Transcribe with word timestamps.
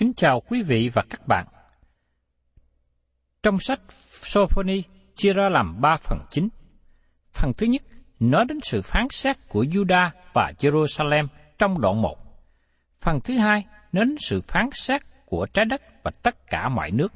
Kính 0.00 0.12
chào 0.16 0.40
quý 0.40 0.62
vị 0.62 0.90
và 0.94 1.02
các 1.10 1.20
bạn. 1.26 1.46
Trong 3.42 3.58
sách 3.58 3.80
Sophoni 4.10 4.82
chia 5.14 5.32
ra 5.32 5.48
làm 5.48 5.80
ba 5.80 5.96
phần 5.96 6.18
chính. 6.30 6.48
Phần 7.32 7.52
thứ 7.58 7.66
nhất 7.66 7.82
nói 8.20 8.44
đến 8.48 8.58
sự 8.62 8.82
phán 8.82 9.06
xét 9.10 9.36
của 9.48 9.64
Juda 9.64 10.10
và 10.32 10.52
Jerusalem 10.58 11.26
trong 11.58 11.80
đoạn 11.80 12.02
1. 12.02 12.16
Phần 13.00 13.20
thứ 13.20 13.38
hai 13.38 13.64
nói 13.92 14.04
đến 14.04 14.16
sự 14.18 14.40
phán 14.40 14.68
xét 14.72 15.00
của 15.26 15.46
trái 15.52 15.64
đất 15.64 15.82
và 16.02 16.10
tất 16.22 16.50
cả 16.50 16.68
mọi 16.68 16.90
nước 16.90 17.12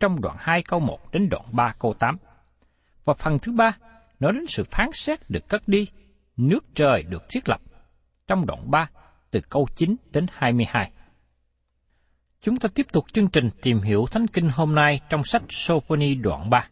trong 0.00 0.20
đoạn 0.20 0.36
2 0.38 0.62
câu 0.62 0.80
1 0.80 1.12
đến 1.12 1.28
đoạn 1.28 1.44
3 1.52 1.74
câu 1.78 1.94
8. 1.98 2.16
Và 3.04 3.14
phần 3.14 3.38
thứ 3.38 3.52
ba 3.52 3.76
nói 4.20 4.32
đến 4.32 4.46
sự 4.48 4.64
phán 4.64 4.92
xét 4.92 5.30
được 5.30 5.48
cất 5.48 5.68
đi, 5.68 5.88
nước 6.36 6.64
trời 6.74 7.02
được 7.02 7.22
thiết 7.28 7.48
lập 7.48 7.60
trong 8.26 8.46
đoạn 8.46 8.70
3 8.70 8.90
từ 9.30 9.40
câu 9.40 9.68
9 9.74 9.96
đến 10.12 10.26
22. 10.32 10.90
Chúng 12.44 12.56
ta 12.56 12.68
tiếp 12.74 12.86
tục 12.92 13.04
chương 13.12 13.28
trình 13.28 13.50
tìm 13.62 13.80
hiểu 13.80 14.06
Thánh 14.10 14.26
Kinh 14.26 14.48
hôm 14.48 14.74
nay 14.74 15.00
trong 15.08 15.24
sách 15.24 15.42
Sophoni 15.48 16.14
đoạn 16.14 16.50
3. 16.50 16.66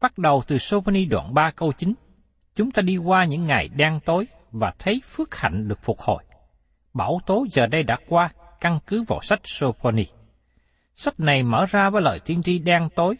Bắt 0.00 0.18
đầu 0.18 0.42
từ 0.46 0.58
Sophoni 0.58 1.04
đoạn 1.04 1.34
3 1.34 1.50
câu 1.50 1.72
9, 1.72 1.94
chúng 2.54 2.70
ta 2.70 2.82
đi 2.82 2.96
qua 2.96 3.24
những 3.24 3.46
ngày 3.46 3.68
đen 3.76 4.00
tối 4.04 4.26
và 4.52 4.72
thấy 4.78 5.02
phước 5.04 5.36
hạnh 5.36 5.68
được 5.68 5.82
phục 5.82 6.00
hồi. 6.00 6.24
Bảo 6.94 7.20
tố 7.26 7.46
giờ 7.50 7.66
đây 7.66 7.82
đã 7.82 7.96
qua, 8.08 8.30
căn 8.60 8.78
cứ 8.86 9.04
vào 9.08 9.20
sách 9.22 9.40
Sophoni. 9.44 10.06
Sách 10.94 11.20
này 11.20 11.42
mở 11.42 11.66
ra 11.68 11.90
với 11.90 12.02
lời 12.02 12.18
tiên 12.24 12.42
tri 12.42 12.58
đen 12.58 12.88
tối 12.96 13.14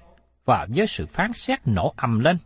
và 0.44 0.66
với 0.68 0.86
sự 0.86 1.06
phán 1.06 1.32
xét 1.32 1.58
nổ 1.64 1.94
ầm 1.96 2.20
lên. 2.20 2.38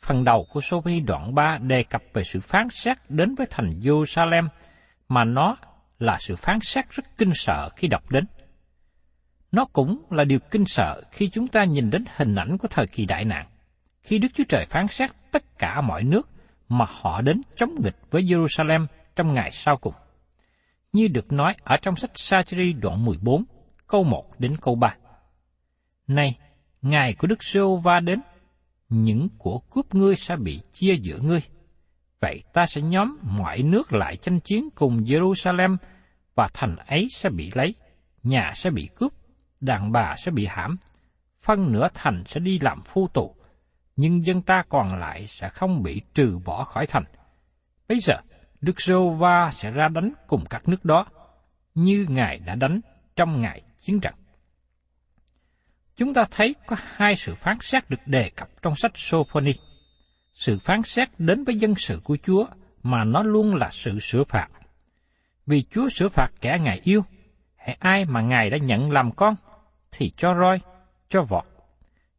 Phần 0.00 0.24
đầu 0.24 0.46
của 0.52 0.60
Sophoni 0.60 1.00
đoạn 1.00 1.34
3 1.34 1.58
đề 1.58 1.82
cập 1.82 2.02
về 2.12 2.22
sự 2.24 2.40
phán 2.40 2.68
xét 2.70 2.96
đến 3.08 3.34
với 3.34 3.46
thành 3.50 3.80
Jerusalem 3.80 4.48
mà 5.08 5.24
nó 5.24 5.56
là 5.98 6.16
sự 6.20 6.36
phán 6.36 6.60
xét 6.60 6.90
rất 6.90 7.04
kinh 7.18 7.30
sợ 7.34 7.68
khi 7.76 7.88
đọc 7.88 8.10
đến. 8.10 8.24
Nó 9.52 9.64
cũng 9.64 10.02
là 10.10 10.24
điều 10.24 10.38
kinh 10.50 10.64
sợ 10.66 11.02
khi 11.10 11.28
chúng 11.28 11.48
ta 11.48 11.64
nhìn 11.64 11.90
đến 11.90 12.04
hình 12.16 12.34
ảnh 12.34 12.58
của 12.58 12.68
thời 12.68 12.86
kỳ 12.86 13.06
đại 13.06 13.24
nạn, 13.24 13.46
khi 14.02 14.18
Đức 14.18 14.28
Chúa 14.34 14.44
Trời 14.48 14.66
phán 14.66 14.88
xét 14.88 15.10
tất 15.32 15.58
cả 15.58 15.80
mọi 15.80 16.04
nước 16.04 16.28
mà 16.68 16.86
họ 16.88 17.20
đến 17.20 17.42
chống 17.56 17.74
nghịch 17.82 17.96
với 18.10 18.22
Jerusalem 18.22 18.86
trong 19.16 19.34
ngày 19.34 19.50
sau 19.50 19.76
cùng. 19.76 19.94
Như 20.92 21.08
được 21.08 21.32
nói 21.32 21.54
ở 21.64 21.76
trong 21.76 21.96
sách 21.96 22.10
Sacheri 22.14 22.72
đoạn 22.72 23.04
14, 23.04 23.44
câu 23.86 24.04
1 24.04 24.40
đến 24.40 24.56
câu 24.60 24.74
3. 24.74 24.96
Này, 26.06 26.38
ngày 26.82 27.14
của 27.14 27.26
Đức 27.26 27.44
giê 27.44 27.60
va 27.84 28.00
đến, 28.00 28.20
những 28.88 29.28
của 29.38 29.58
cướp 29.58 29.94
ngươi 29.94 30.16
sẽ 30.16 30.36
bị 30.36 30.60
chia 30.72 30.94
giữa 30.94 31.18
ngươi. 31.18 31.40
Vậy 32.26 32.42
ta 32.52 32.66
sẽ 32.66 32.80
nhóm 32.80 33.18
mọi 33.22 33.62
nước 33.62 33.92
lại 33.92 34.16
tranh 34.16 34.40
chiến 34.40 34.68
cùng 34.74 34.96
Jerusalem 34.96 35.76
và 36.34 36.48
thành 36.54 36.76
ấy 36.76 37.06
sẽ 37.10 37.30
bị 37.30 37.50
lấy, 37.54 37.74
nhà 38.22 38.52
sẽ 38.54 38.70
bị 38.70 38.88
cướp, 38.96 39.12
đàn 39.60 39.92
bà 39.92 40.14
sẽ 40.16 40.30
bị 40.30 40.46
hãm, 40.46 40.76
phân 41.40 41.72
nửa 41.72 41.88
thành 41.94 42.22
sẽ 42.26 42.40
đi 42.40 42.58
làm 42.58 42.82
phu 42.82 43.08
tù, 43.08 43.34
nhưng 43.96 44.24
dân 44.24 44.42
ta 44.42 44.62
còn 44.68 44.98
lại 44.98 45.26
sẽ 45.26 45.48
không 45.48 45.82
bị 45.82 46.00
trừ 46.14 46.38
bỏ 46.44 46.64
khỏi 46.64 46.86
thành. 46.86 47.04
Bây 47.88 47.98
giờ, 48.00 48.14
Đức 48.60 48.80
Rô 48.80 49.10
Va 49.10 49.50
sẽ 49.52 49.70
ra 49.70 49.88
đánh 49.88 50.12
cùng 50.26 50.44
các 50.50 50.68
nước 50.68 50.84
đó, 50.84 51.06
như 51.74 52.06
Ngài 52.08 52.38
đã 52.38 52.54
đánh 52.54 52.80
trong 53.16 53.40
ngày 53.40 53.62
chiến 53.76 54.00
trận. 54.00 54.14
Chúng 55.96 56.14
ta 56.14 56.24
thấy 56.30 56.54
có 56.66 56.76
hai 56.78 57.16
sự 57.16 57.34
phán 57.34 57.58
xét 57.60 57.90
được 57.90 58.00
đề 58.06 58.30
cập 58.36 58.48
trong 58.62 58.74
sách 58.74 58.92
Sophoni. 58.94 59.52
Sự 60.36 60.58
phán 60.58 60.82
xét 60.82 61.08
đến 61.18 61.44
với 61.44 61.56
dân 61.56 61.74
sự 61.74 62.00
của 62.04 62.16
Chúa 62.22 62.46
mà 62.82 63.04
nó 63.04 63.22
luôn 63.22 63.54
là 63.54 63.70
sự 63.70 63.98
sửa 64.00 64.24
phạt. 64.24 64.48
Vì 65.46 65.62
Chúa 65.62 65.88
sửa 65.88 66.08
phạt 66.08 66.28
kẻ 66.40 66.58
Ngài 66.60 66.80
yêu, 66.84 67.02
hãy 67.56 67.76
ai 67.80 68.04
mà 68.04 68.20
Ngài 68.20 68.50
đã 68.50 68.58
nhận 68.58 68.90
làm 68.90 69.12
con, 69.12 69.34
thì 69.92 70.12
cho 70.16 70.34
roi, 70.34 70.60
cho 71.08 71.22
vọt, 71.22 71.44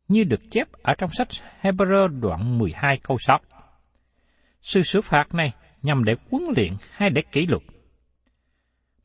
như 0.08 0.24
được 0.24 0.40
chép 0.52 0.68
ở 0.72 0.94
trong 0.98 1.10
sách 1.10 1.28
Hebrew 1.62 2.20
đoạn 2.20 2.58
12 2.58 3.00
câu 3.04 3.18
6. 3.18 3.40
Sự 4.62 4.82
sửa 4.82 5.02
phạt 5.02 5.34
này 5.34 5.52
nhằm 5.82 6.04
để 6.04 6.16
huấn 6.32 6.44
luyện 6.56 6.74
hay 6.92 7.10
để 7.10 7.22
kỷ 7.32 7.46
luật. 7.46 7.62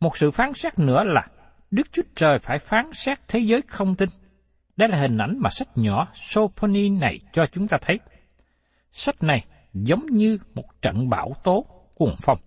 Một 0.01 0.17
sự 0.17 0.31
phán 0.31 0.55
xét 0.55 0.79
nữa 0.79 1.05
là 1.05 1.27
Đức 1.71 1.93
Chúa 1.93 2.03
Trời 2.15 2.39
phải 2.39 2.59
phán 2.59 2.91
xét 2.93 3.29
thế 3.29 3.39
giới 3.39 3.63
không 3.63 3.95
tin. 3.95 4.09
Đây 4.77 4.89
là 4.89 5.01
hình 5.01 5.19
ảnh 5.19 5.37
mà 5.39 5.51
sách 5.51 5.69
nhỏ 5.75 6.07
Sophoni 6.15 6.89
này 6.89 7.19
cho 7.33 7.47
chúng 7.47 7.69
ta 7.69 7.79
thấy. 7.81 7.99
Sách 8.93 9.23
này 9.23 9.45
giống 9.73 10.07
như 10.07 10.39
một 10.55 10.83
trận 10.83 11.09
bão 11.09 11.33
tố 11.45 11.67
cuồng 11.95 12.15
phong. 12.19 12.39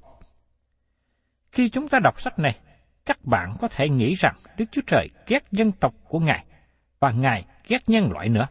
Khi 1.51 1.69
chúng 1.69 1.87
ta 1.87 1.99
đọc 2.03 2.21
sách 2.21 2.39
này, 2.39 2.59
các 3.05 3.25
bạn 3.25 3.57
có 3.59 3.67
thể 3.67 3.89
nghĩ 3.89 4.13
rằng 4.13 4.35
Đức 4.57 4.65
Chúa 4.71 4.81
Trời 4.87 5.09
ghét 5.27 5.51
dân 5.51 5.71
tộc 5.71 5.93
của 6.09 6.19
Ngài 6.19 6.45
và 6.99 7.11
Ngài 7.11 7.45
ghét 7.67 7.79
nhân 7.87 8.11
loại 8.11 8.29
nữa. 8.29 8.47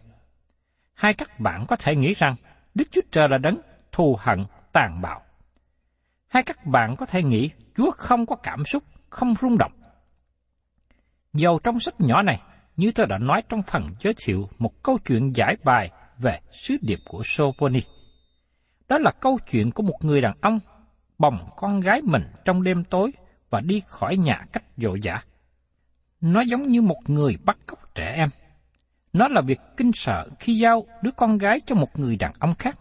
hai 0.95 1.15
các 1.15 1.41
bạn 1.41 1.65
có 1.69 1.77
thể 1.77 1.97
nghĩ 1.97 2.15
rằng 2.15 2.37
Đức 2.75 2.85
Chúa 2.91 3.01
Trời 3.11 3.29
là 3.29 3.39
đấng 3.39 3.61
thù 3.93 4.17
hận, 4.21 4.45
tàn 4.73 5.01
bạo. 5.03 5.23
hai 6.27 6.43
các 6.43 6.67
bạn 6.67 6.97
có 6.97 7.07
thể 7.07 7.23
nghĩ 7.23 7.51
Chúa 7.77 7.91
không 7.91 8.27
có 8.27 8.37
cảm 8.37 8.65
xúc, 8.65 8.85
không 9.11 9.35
rung 9.41 9.59
động. 9.59 9.73
Dầu 11.33 11.59
trong 11.59 11.81
sách 11.81 11.95
nhỏ 11.99 12.23
này, 12.23 12.41
như 12.77 12.93
tôi 12.95 13.07
đã 13.07 13.19
nói 13.19 13.43
trong 13.49 13.63
phần 13.63 13.95
giới 14.01 14.15
thiệu 14.25 14.49
một 14.59 14.83
câu 14.83 14.99
chuyện 14.99 15.33
giải 15.35 15.57
bài 15.65 15.91
về 16.19 16.41
sứ 16.53 16.77
điệp 16.83 17.01
của 17.05 17.23
Soponi. 17.25 17.83
Đó 18.89 18.99
là 18.99 19.11
câu 19.11 19.39
chuyện 19.51 19.71
của 19.71 19.83
một 19.83 20.05
người 20.05 20.21
đàn 20.21 20.35
ông 20.41 20.59
bồng 21.19 21.49
con 21.57 21.81
gái 21.81 22.03
mình 22.03 22.23
trong 22.45 22.63
đêm 22.63 22.85
tối 22.85 23.13
và 23.51 23.61
đi 23.61 23.83
khỏi 23.87 24.17
nhà 24.17 24.47
cách 24.53 24.65
dội 24.77 25.01
dã. 25.01 25.23
Nó 26.21 26.41
giống 26.41 26.63
như 26.63 26.83
một 26.83 27.01
người 27.07 27.37
bắt 27.45 27.59
cóc 27.67 27.95
trẻ 27.95 28.15
em. 28.17 28.29
Nó 29.13 29.29
là 29.29 29.41
việc 29.41 29.61
kinh 29.77 29.93
sợ 29.95 30.29
khi 30.39 30.59
giao 30.59 30.87
đứa 31.03 31.11
con 31.11 31.39
gái 31.39 31.61
cho 31.67 31.75
một 31.75 31.99
người 31.99 32.17
đàn 32.17 32.33
ông 32.39 32.55
khác, 32.55 32.79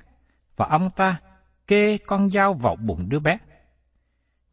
và 0.56 0.66
ông 0.70 0.90
ta 0.90 1.20
kê 1.68 1.98
con 1.98 2.30
dao 2.30 2.54
vào 2.54 2.76
bụng 2.76 3.10
đứa 3.10 3.20
bé. 3.20 3.38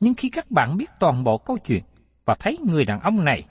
Nhưng 0.00 0.14
khi 0.14 0.30
các 0.30 0.50
bạn 0.50 0.76
biết 0.76 0.90
toàn 1.00 1.24
bộ 1.24 1.38
câu 1.38 1.58
chuyện 1.58 1.82
và 2.24 2.34
thấy 2.40 2.58
người 2.66 2.84
đàn 2.84 3.00
ông 3.00 3.24
này 3.24 3.44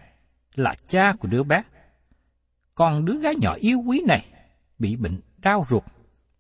là 0.56 0.76
cha 0.88 1.14
của 1.20 1.28
đứa 1.28 1.44
bé, 1.44 1.64
còn 2.76 3.06
đứa 3.06 3.20
gái 3.20 3.36
nhỏ 3.42 3.54
yêu 3.54 3.84
quý 3.86 4.04
này 4.08 4.26
bị 4.80 4.96
bệnh 4.96 5.20
đau 5.38 5.66
ruột 5.70 5.84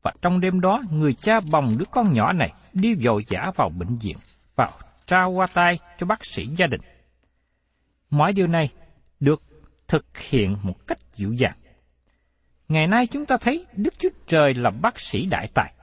và 0.02 0.14
trong 0.22 0.40
đêm 0.40 0.62
đó 0.62 0.82
người 0.92 1.14
cha 1.14 1.40
bồng 1.40 1.78
đứa 1.78 1.86
con 1.92 2.14
nhỏ 2.14 2.34
này 2.34 2.54
đi 2.74 2.96
vội 2.96 3.24
dã 3.28 3.52
vào 3.56 3.70
bệnh 3.70 3.98
viện, 3.98 4.18
và 4.56 4.70
trao 5.06 5.32
qua 5.32 5.48
tay 5.54 5.80
cho 5.98 6.06
bác 6.06 6.26
sĩ 6.26 6.46
gia 6.46 6.68
đình. 6.68 6.82
Mọi 8.10 8.34
điều 8.34 8.48
này 8.48 8.70
được 9.20 9.44
thực 9.88 10.18
hiện 10.18 10.58
một 10.64 10.88
cách 10.88 10.98
dịu 11.16 11.34
dàng. 11.34 11.58
Ngày 12.68 12.88
nay 12.88 13.08
chúng 13.08 13.26
ta 13.26 13.38
thấy 13.42 13.66
Đức 13.74 13.94
Chúa 14.00 14.10
Trời 14.28 14.54
là 14.54 14.70
bác 14.70 15.00
sĩ 15.00 15.26
đại 15.26 15.50
tài. 15.54 15.74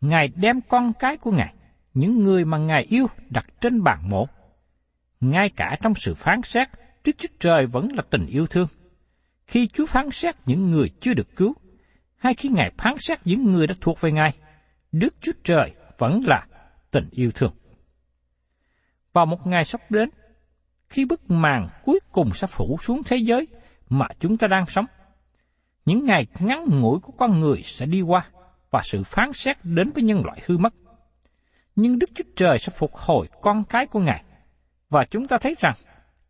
Ngài 0.00 0.28
đem 0.28 0.60
con 0.60 0.92
cái 0.98 1.16
của 1.16 1.30
Ngài, 1.30 1.54
những 1.94 2.24
người 2.24 2.44
mà 2.44 2.58
Ngài 2.58 2.82
yêu 2.82 3.06
đặt 3.30 3.46
trên 3.60 3.82
bàn 3.82 4.08
mộ. 4.10 4.28
Ngay 5.20 5.50
cả 5.56 5.76
trong 5.82 5.94
sự 5.94 6.14
phán 6.14 6.42
xét, 6.42 6.68
Đức 7.04 7.12
Chúa 7.18 7.28
Trời 7.40 7.66
vẫn 7.66 7.88
là 7.94 8.02
tình 8.10 8.26
yêu 8.26 8.46
thương. 8.46 8.68
Khi 9.46 9.68
Chúa 9.68 9.86
phán 9.86 10.10
xét 10.10 10.34
những 10.46 10.70
người 10.70 10.90
chưa 11.00 11.14
được 11.14 11.36
cứu, 11.36 11.54
hay 12.16 12.34
khi 12.34 12.48
Ngài 12.48 12.70
phán 12.78 12.94
xét 12.98 13.18
những 13.24 13.44
người 13.52 13.66
đã 13.66 13.74
thuộc 13.80 14.00
về 14.00 14.12
Ngài, 14.12 14.36
Đức 14.92 15.14
Chúa 15.20 15.32
Trời 15.44 15.74
vẫn 15.98 16.20
là 16.26 16.46
tình 16.90 17.08
yêu 17.10 17.30
thương. 17.34 17.52
Vào 19.12 19.26
một 19.26 19.46
ngày 19.46 19.64
sắp 19.64 19.80
đến, 19.90 20.10
khi 20.88 21.04
bức 21.04 21.30
màn 21.30 21.68
cuối 21.84 22.00
cùng 22.12 22.30
sẽ 22.34 22.46
phủ 22.46 22.78
xuống 22.80 23.02
thế 23.04 23.16
giới 23.16 23.46
mà 23.88 24.06
chúng 24.20 24.36
ta 24.36 24.46
đang 24.46 24.66
sống, 24.66 24.86
những 25.84 26.04
ngày 26.04 26.26
ngắn 26.40 26.64
ngủi 26.68 26.98
của 26.98 27.12
con 27.12 27.40
người 27.40 27.62
sẽ 27.62 27.86
đi 27.86 28.00
qua 28.00 28.26
và 28.70 28.80
sự 28.84 29.02
phán 29.04 29.32
xét 29.32 29.56
đến 29.62 29.90
với 29.90 30.04
nhân 30.04 30.22
loại 30.24 30.42
hư 30.46 30.58
mất. 30.58 30.74
Nhưng 31.76 31.98
Đức 31.98 32.10
Chúa 32.14 32.24
Trời 32.36 32.58
sẽ 32.58 32.72
phục 32.76 32.94
hồi 32.94 33.28
con 33.42 33.64
cái 33.64 33.86
của 33.86 34.00
Ngài, 34.00 34.24
và 34.90 35.04
chúng 35.04 35.26
ta 35.26 35.36
thấy 35.40 35.54
rằng 35.58 35.74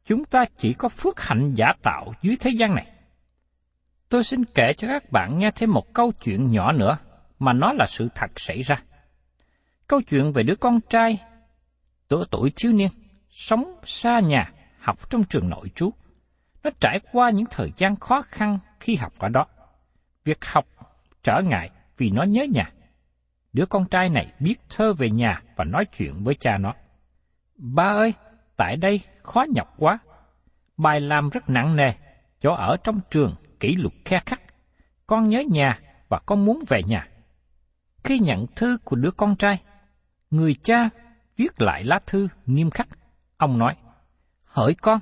chúng 0.04 0.24
ta 0.24 0.44
chỉ 0.56 0.72
có 0.72 0.88
phước 0.88 1.20
hạnh 1.20 1.54
giả 1.56 1.72
tạo 1.82 2.12
dưới 2.22 2.36
thế 2.40 2.50
gian 2.50 2.74
này. 2.74 2.86
Tôi 4.08 4.24
xin 4.24 4.44
kể 4.44 4.72
cho 4.72 4.88
các 4.88 5.12
bạn 5.12 5.38
nghe 5.38 5.50
thêm 5.56 5.72
một 5.72 5.94
câu 5.94 6.12
chuyện 6.24 6.50
nhỏ 6.50 6.72
nữa 6.72 6.98
mà 7.38 7.52
nó 7.52 7.72
là 7.72 7.86
sự 7.86 8.08
thật 8.14 8.40
xảy 8.40 8.62
ra. 8.62 8.76
Câu 9.88 10.00
chuyện 10.02 10.32
về 10.32 10.42
đứa 10.42 10.54
con 10.54 10.80
trai 10.90 11.18
tuổi 12.08 12.24
tuổi 12.30 12.52
thiếu 12.56 12.72
niên, 12.72 12.88
sống 13.30 13.74
xa 13.84 14.20
nhà, 14.20 14.52
học 14.78 15.10
trong 15.10 15.24
trường 15.24 15.48
nội 15.48 15.70
trú. 15.74 15.90
Nó 16.62 16.70
trải 16.80 17.00
qua 17.12 17.30
những 17.30 17.46
thời 17.50 17.72
gian 17.76 17.96
khó 17.96 18.22
khăn 18.22 18.58
khi 18.80 18.96
học 18.96 19.12
ở 19.18 19.28
đó. 19.28 19.46
Việc 20.24 20.44
học 20.44 20.66
trở 21.22 21.40
ngại 21.44 21.70
vì 21.96 22.10
nó 22.10 22.22
nhớ 22.22 22.46
nhà. 22.54 22.72
Đứa 23.52 23.66
con 23.66 23.88
trai 23.88 24.08
này 24.08 24.32
biết 24.40 24.54
thơ 24.68 24.92
về 24.92 25.10
nhà 25.10 25.42
và 25.56 25.64
nói 25.64 25.84
chuyện 25.96 26.24
với 26.24 26.34
cha 26.34 26.58
nó. 26.58 26.74
Ba 27.56 27.84
ơi, 27.84 28.14
tại 28.56 28.76
đây 28.76 29.00
khó 29.22 29.44
nhọc 29.54 29.74
quá. 29.76 29.98
Bài 30.76 31.00
làm 31.00 31.28
rất 31.28 31.50
nặng 31.50 31.76
nề, 31.76 31.92
chỗ 32.40 32.54
ở 32.54 32.76
trong 32.84 33.00
trường 33.10 33.34
kỷ 33.60 33.76
luật 33.76 33.94
khe 34.04 34.20
khắc. 34.26 34.42
Con 35.06 35.28
nhớ 35.28 35.42
nhà 35.50 35.80
và 36.08 36.20
con 36.26 36.44
muốn 36.44 36.64
về 36.68 36.82
nhà. 36.82 37.08
Khi 38.04 38.18
nhận 38.18 38.46
thư 38.56 38.78
của 38.84 38.96
đứa 38.96 39.10
con 39.10 39.36
trai, 39.36 39.62
người 40.30 40.54
cha 40.54 40.88
viết 41.36 41.60
lại 41.62 41.84
lá 41.84 41.98
thư 42.06 42.28
nghiêm 42.46 42.70
khắc. 42.70 42.88
Ông 43.36 43.58
nói, 43.58 43.76
hỡi 44.46 44.74
con, 44.74 44.98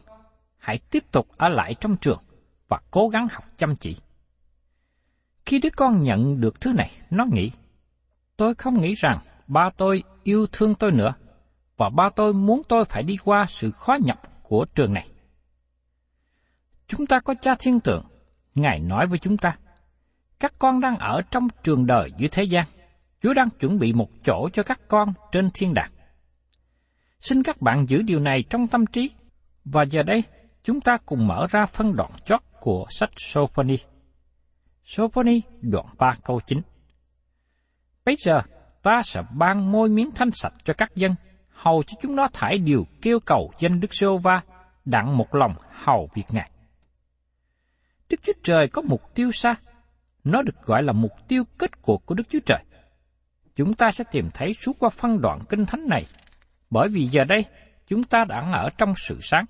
hãy 0.58 0.78
tiếp 0.78 1.04
tục 1.12 1.28
ở 1.36 1.48
lại 1.48 1.74
trong 1.80 1.96
trường 1.96 2.22
và 2.68 2.80
cố 2.90 3.08
gắng 3.08 3.26
học 3.30 3.44
chăm 3.58 3.76
chỉ. 3.76 3.96
Khi 5.46 5.58
đứa 5.58 5.70
con 5.76 6.00
nhận 6.00 6.40
được 6.40 6.60
thứ 6.60 6.72
này, 6.72 6.90
nó 7.10 7.24
nghĩ, 7.32 7.50
tôi 8.36 8.54
không 8.54 8.80
nghĩ 8.80 8.94
rằng 8.94 9.18
ba 9.46 9.70
tôi 9.76 10.02
yêu 10.22 10.46
thương 10.52 10.74
tôi 10.74 10.92
nữa, 10.92 11.14
và 11.76 11.88
ba 11.88 12.08
tôi 12.16 12.34
muốn 12.34 12.62
tôi 12.68 12.84
phải 12.84 13.02
đi 13.02 13.16
qua 13.24 13.46
sự 13.48 13.70
khó 13.70 13.96
nhọc 14.04 14.42
của 14.42 14.66
trường 14.74 14.94
này. 14.94 15.08
Chúng 16.86 17.06
ta 17.06 17.20
có 17.20 17.34
cha 17.40 17.54
thiên 17.58 17.80
tượng, 17.80 18.04
Ngài 18.54 18.80
nói 18.80 19.06
với 19.06 19.18
chúng 19.18 19.36
ta, 19.36 19.56
các 20.40 20.54
con 20.58 20.80
đang 20.80 20.98
ở 20.98 21.22
trong 21.30 21.48
trường 21.62 21.86
đời 21.86 22.10
dưới 22.18 22.28
thế 22.28 22.42
gian, 22.42 22.66
Chúa 23.22 23.34
đang 23.34 23.50
chuẩn 23.50 23.78
bị 23.78 23.92
một 23.92 24.08
chỗ 24.24 24.48
cho 24.52 24.62
các 24.62 24.80
con 24.88 25.12
trên 25.32 25.50
thiên 25.54 25.74
đàng. 25.74 25.90
Xin 27.20 27.42
các 27.42 27.60
bạn 27.60 27.86
giữ 27.88 28.02
điều 28.02 28.20
này 28.20 28.44
trong 28.50 28.66
tâm 28.66 28.86
trí, 28.86 29.10
và 29.64 29.82
giờ 29.82 30.02
đây 30.02 30.24
chúng 30.62 30.80
ta 30.80 30.96
cùng 31.06 31.26
mở 31.26 31.46
ra 31.50 31.66
phân 31.66 31.96
đoạn 31.96 32.10
chót 32.24 32.40
của 32.60 32.86
sách 32.90 33.10
Sophoni. 33.16 33.76
Sophoni 34.84 35.40
đoạn 35.60 35.86
3 35.98 36.16
câu 36.24 36.40
9 36.46 36.60
Bây 38.04 38.16
giờ 38.18 38.42
ta 38.82 39.02
sẽ 39.04 39.22
ban 39.34 39.72
môi 39.72 39.88
miếng 39.88 40.10
thanh 40.14 40.30
sạch 40.32 40.52
cho 40.64 40.74
các 40.78 40.94
dân, 40.94 41.14
hầu 41.48 41.82
cho 41.82 41.96
chúng 42.02 42.16
nó 42.16 42.28
thải 42.32 42.58
điều 42.58 42.86
kêu 43.02 43.20
cầu 43.20 43.52
danh 43.58 43.80
Đức 43.80 43.94
Sô 43.94 44.18
Va, 44.18 44.42
đặng 44.84 45.16
một 45.16 45.34
lòng 45.34 45.54
hầu 45.70 46.08
việc 46.14 46.26
Ngài. 46.30 46.50
Đức 48.10 48.20
Chúa 48.22 48.32
Trời 48.42 48.68
có 48.68 48.82
mục 48.82 49.14
tiêu 49.14 49.32
xa, 49.32 49.54
nó 50.24 50.42
được 50.42 50.62
gọi 50.62 50.82
là 50.82 50.92
mục 50.92 51.12
tiêu 51.28 51.44
kết 51.58 51.82
cuộc 51.82 52.06
của 52.06 52.14
Đức 52.14 52.28
Chúa 52.28 52.38
Trời. 52.46 52.64
Chúng 53.56 53.74
ta 53.74 53.90
sẽ 53.90 54.04
tìm 54.10 54.30
thấy 54.34 54.54
suốt 54.54 54.78
qua 54.78 54.88
phân 54.88 55.20
đoạn 55.20 55.38
kinh 55.48 55.66
thánh 55.66 55.86
này, 55.88 56.06
bởi 56.70 56.88
vì 56.88 57.06
giờ 57.06 57.24
đây 57.24 57.44
chúng 57.86 58.04
ta 58.04 58.24
đã 58.28 58.50
ở 58.52 58.68
trong 58.78 58.92
sự 58.96 59.18
sáng. 59.22 59.44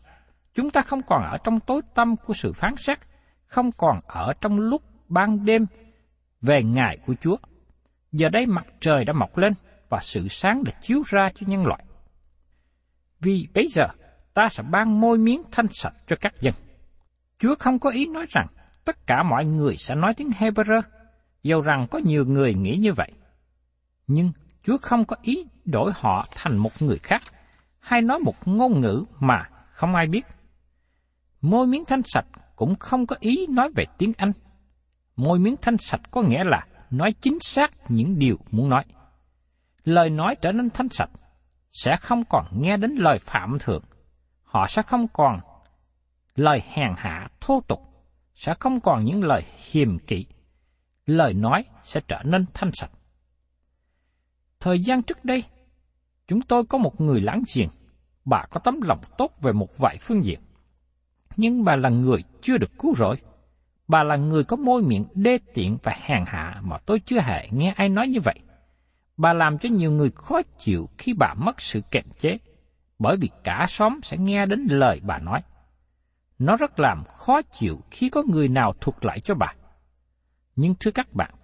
Chúng 0.54 0.70
ta 0.70 0.80
không 0.82 1.00
còn 1.06 1.22
ở 1.22 1.38
trong 1.44 1.60
tối 1.60 1.80
tâm 1.94 2.16
của 2.16 2.34
sự 2.34 2.52
phán 2.52 2.76
xét, 2.76 2.98
không 3.46 3.72
còn 3.72 3.98
ở 4.06 4.32
trong 4.40 4.60
lúc 4.60 4.82
ban 5.08 5.44
đêm 5.44 5.66
về 6.42 6.62
ngày 6.62 6.98
của 7.06 7.14
Chúa. 7.20 7.36
Giờ 8.12 8.28
đây 8.28 8.46
mặt 8.46 8.66
trời 8.80 9.04
đã 9.04 9.12
mọc 9.12 9.38
lên 9.38 9.52
và 9.88 9.98
sự 10.02 10.28
sáng 10.28 10.64
đã 10.64 10.72
chiếu 10.80 11.02
ra 11.06 11.28
cho 11.34 11.46
nhân 11.46 11.66
loại. 11.66 11.84
Vì 13.20 13.48
bây 13.54 13.66
giờ 13.68 13.86
ta 14.34 14.48
sẽ 14.48 14.62
ban 14.62 15.00
môi 15.00 15.18
miếng 15.18 15.42
thanh 15.52 15.66
sạch 15.70 15.94
cho 16.06 16.16
các 16.20 16.34
dân. 16.40 16.54
Chúa 17.38 17.54
không 17.58 17.78
có 17.78 17.90
ý 17.90 18.06
nói 18.06 18.26
rằng 18.28 18.46
tất 18.84 19.06
cả 19.06 19.22
mọi 19.22 19.44
người 19.44 19.76
sẽ 19.76 19.94
nói 19.94 20.14
tiếng 20.14 20.30
Hebrew, 20.30 20.82
dầu 21.42 21.60
rằng 21.60 21.86
có 21.90 22.00
nhiều 22.04 22.24
người 22.24 22.54
nghĩ 22.54 22.76
như 22.76 22.92
vậy. 22.92 23.12
Nhưng 24.06 24.32
Chúa 24.62 24.78
không 24.82 25.04
có 25.04 25.16
ý 25.22 25.46
đổi 25.64 25.92
họ 25.94 26.26
thành 26.34 26.56
một 26.56 26.82
người 26.82 26.98
khác, 26.98 27.22
hay 27.80 28.02
nói 28.02 28.18
một 28.18 28.48
ngôn 28.48 28.80
ngữ 28.80 29.04
mà 29.20 29.48
không 29.70 29.94
ai 29.94 30.06
biết. 30.06 30.26
Môi 31.40 31.66
miếng 31.66 31.84
thanh 31.84 32.02
sạch 32.04 32.26
cũng 32.56 32.74
không 32.74 33.06
có 33.06 33.16
ý 33.20 33.46
nói 33.46 33.70
về 33.76 33.84
tiếng 33.98 34.12
Anh, 34.16 34.32
Môi 35.16 35.38
miếng 35.38 35.56
thanh 35.62 35.78
sạch 35.78 36.00
có 36.10 36.22
nghĩa 36.22 36.44
là 36.44 36.66
nói 36.90 37.14
chính 37.20 37.38
xác 37.40 37.70
những 37.88 38.18
điều 38.18 38.36
muốn 38.50 38.68
nói. 38.68 38.84
Lời 39.84 40.10
nói 40.10 40.36
trở 40.42 40.52
nên 40.52 40.70
thanh 40.70 40.88
sạch, 40.88 41.10
sẽ 41.72 41.96
không 41.96 42.24
còn 42.24 42.46
nghe 42.60 42.76
đến 42.76 42.94
lời 42.94 43.18
phạm 43.18 43.58
thượng. 43.60 43.82
Họ 44.42 44.66
sẽ 44.66 44.82
không 44.82 45.08
còn 45.08 45.40
lời 46.34 46.62
hèn 46.72 46.92
hạ 46.96 47.28
thô 47.40 47.60
tục, 47.68 47.80
sẽ 48.34 48.54
không 48.60 48.80
còn 48.80 49.04
những 49.04 49.24
lời 49.24 49.42
hiềm 49.70 49.98
kỵ. 49.98 50.26
Lời 51.06 51.34
nói 51.34 51.64
sẽ 51.82 52.00
trở 52.08 52.22
nên 52.24 52.44
thanh 52.54 52.70
sạch. 52.72 52.90
Thời 54.60 54.80
gian 54.80 55.02
trước 55.02 55.24
đây, 55.24 55.44
chúng 56.26 56.40
tôi 56.40 56.64
có 56.64 56.78
một 56.78 57.00
người 57.00 57.20
láng 57.20 57.42
giềng, 57.54 57.68
bà 58.24 58.46
có 58.50 58.60
tấm 58.60 58.80
lòng 58.80 59.00
tốt 59.18 59.32
về 59.42 59.52
một 59.52 59.78
vài 59.78 59.96
phương 60.00 60.24
diện. 60.24 60.40
Nhưng 61.36 61.64
bà 61.64 61.76
là 61.76 61.88
người 61.88 62.24
chưa 62.40 62.58
được 62.58 62.70
cứu 62.78 62.94
rỗi 62.94 63.16
Bà 63.88 64.02
là 64.02 64.16
người 64.16 64.44
có 64.44 64.56
môi 64.56 64.82
miệng 64.82 65.04
đê 65.14 65.38
tiện 65.54 65.78
và 65.82 65.96
hèn 66.00 66.24
hạ 66.26 66.60
mà 66.62 66.78
tôi 66.78 67.00
chưa 67.00 67.20
hề 67.20 67.48
nghe 67.50 67.72
ai 67.76 67.88
nói 67.88 68.08
như 68.08 68.20
vậy. 68.20 68.38
Bà 69.16 69.32
làm 69.32 69.58
cho 69.58 69.68
nhiều 69.68 69.92
người 69.92 70.10
khó 70.10 70.42
chịu 70.58 70.88
khi 70.98 71.14
bà 71.18 71.34
mất 71.34 71.60
sự 71.60 71.80
kềm 71.90 72.04
chế, 72.18 72.38
bởi 72.98 73.16
vì 73.16 73.30
cả 73.44 73.66
xóm 73.68 74.00
sẽ 74.02 74.16
nghe 74.16 74.46
đến 74.46 74.66
lời 74.70 75.00
bà 75.04 75.18
nói. 75.18 75.42
Nó 76.38 76.56
rất 76.56 76.80
làm 76.80 77.04
khó 77.04 77.42
chịu 77.42 77.80
khi 77.90 78.08
có 78.08 78.22
người 78.26 78.48
nào 78.48 78.72
thuật 78.80 79.04
lại 79.04 79.20
cho 79.20 79.34
bà. 79.34 79.54
Nhưng 80.56 80.74
thưa 80.80 80.90
các 80.90 81.12
bạn, 81.12 81.34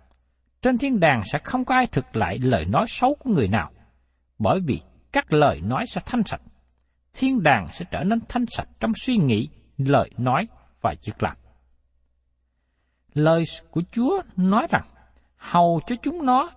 trên 0.62 0.78
thiên 0.78 1.00
đàng 1.00 1.22
sẽ 1.32 1.38
không 1.44 1.64
có 1.64 1.74
ai 1.74 1.86
thực 1.86 2.16
lại 2.16 2.38
lời 2.38 2.64
nói 2.64 2.84
xấu 2.88 3.14
của 3.14 3.30
người 3.30 3.48
nào, 3.48 3.70
bởi 4.38 4.60
vì 4.66 4.80
các 5.12 5.32
lời 5.32 5.60
nói 5.60 5.84
sẽ 5.86 6.00
thanh 6.06 6.22
sạch. 6.26 6.40
Thiên 7.14 7.42
đàng 7.42 7.66
sẽ 7.72 7.84
trở 7.90 8.04
nên 8.04 8.20
thanh 8.28 8.44
sạch 8.46 8.68
trong 8.80 8.92
suy 8.94 9.16
nghĩ, 9.16 9.48
lời 9.78 10.10
nói 10.18 10.48
và 10.80 10.94
việc 11.04 11.22
làm. 11.22 11.36
Lời 13.14 13.44
của 13.70 13.82
Chúa 13.92 14.22
nói 14.36 14.66
rằng, 14.70 14.84
hầu 15.36 15.80
cho 15.86 15.96
chúng 16.02 16.26
nó 16.26 16.50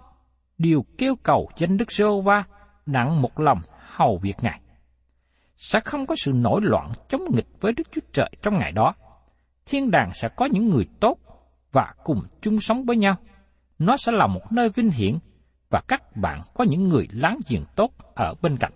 đều 0.58 0.86
kêu 0.98 1.16
cầu 1.24 1.50
danh 1.58 1.78
Đức 1.78 1.92
giê 1.92 2.06
va 2.26 2.44
nặng 2.86 3.22
một 3.22 3.40
lòng 3.40 3.62
hầu 3.80 4.18
việc 4.18 4.36
Ngài 4.42 4.60
sẽ 5.64 5.80
không 5.80 6.06
có 6.06 6.16
sự 6.18 6.32
nổi 6.34 6.62
loạn 6.64 6.92
chống 7.10 7.22
nghịch 7.34 7.48
với 7.60 7.74
Đức 7.74 7.88
Chúa 7.92 8.02
Trời 8.14 8.30
trong 8.42 8.58
ngày 8.60 8.72
đó. 8.72 8.96
Thiên 9.66 9.92
đàng 9.92 10.12
sẽ 10.14 10.30
có 10.36 10.46
những 10.46 10.70
người 10.70 10.86
tốt 11.00 11.18
và 11.72 11.94
cùng 12.04 12.22
chung 12.42 12.60
sống 12.60 12.86
với 12.86 12.98
nhau. 12.98 13.16
Nó 13.80 13.98
sẽ 13.98 14.12
là 14.12 14.28
một 14.28 14.52
nơi 14.52 14.70
vinh 14.70 14.90
hiển 14.90 15.18
và 15.70 15.82
các 15.88 16.16
bạn 16.16 16.42
có 16.54 16.64
những 16.64 16.88
người 16.88 17.08
láng 17.12 17.38
giềng 17.48 17.66
tốt 17.76 17.92
ở 18.16 18.34
bên 18.42 18.58
cạnh. 18.58 18.72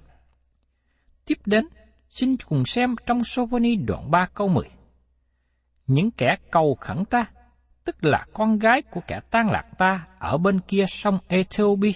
Tiếp 1.25 1.37
đến, 1.45 1.67
xin 2.09 2.35
cùng 2.45 2.65
xem 2.65 2.95
trong 3.05 3.23
Sophonie 3.23 3.75
đoạn 3.75 4.11
3 4.11 4.27
câu 4.33 4.47
10. 4.47 4.65
Những 5.87 6.11
kẻ 6.11 6.35
cầu 6.51 6.77
khẩn 6.81 7.05
ta, 7.05 7.25
tức 7.83 8.03
là 8.03 8.25
con 8.33 8.59
gái 8.59 8.81
của 8.81 9.01
kẻ 9.07 9.19
tan 9.31 9.49
lạc 9.49 9.65
ta 9.77 10.07
ở 10.19 10.37
bên 10.37 10.59
kia 10.59 10.83
sông 10.87 11.19
Ethiopia, 11.27 11.91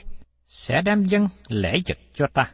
sẽ 0.46 0.82
đem 0.82 1.04
dân 1.04 1.28
lễ 1.50 1.78
vật 1.88 1.98
cho 2.14 2.28
ta. 2.34 2.52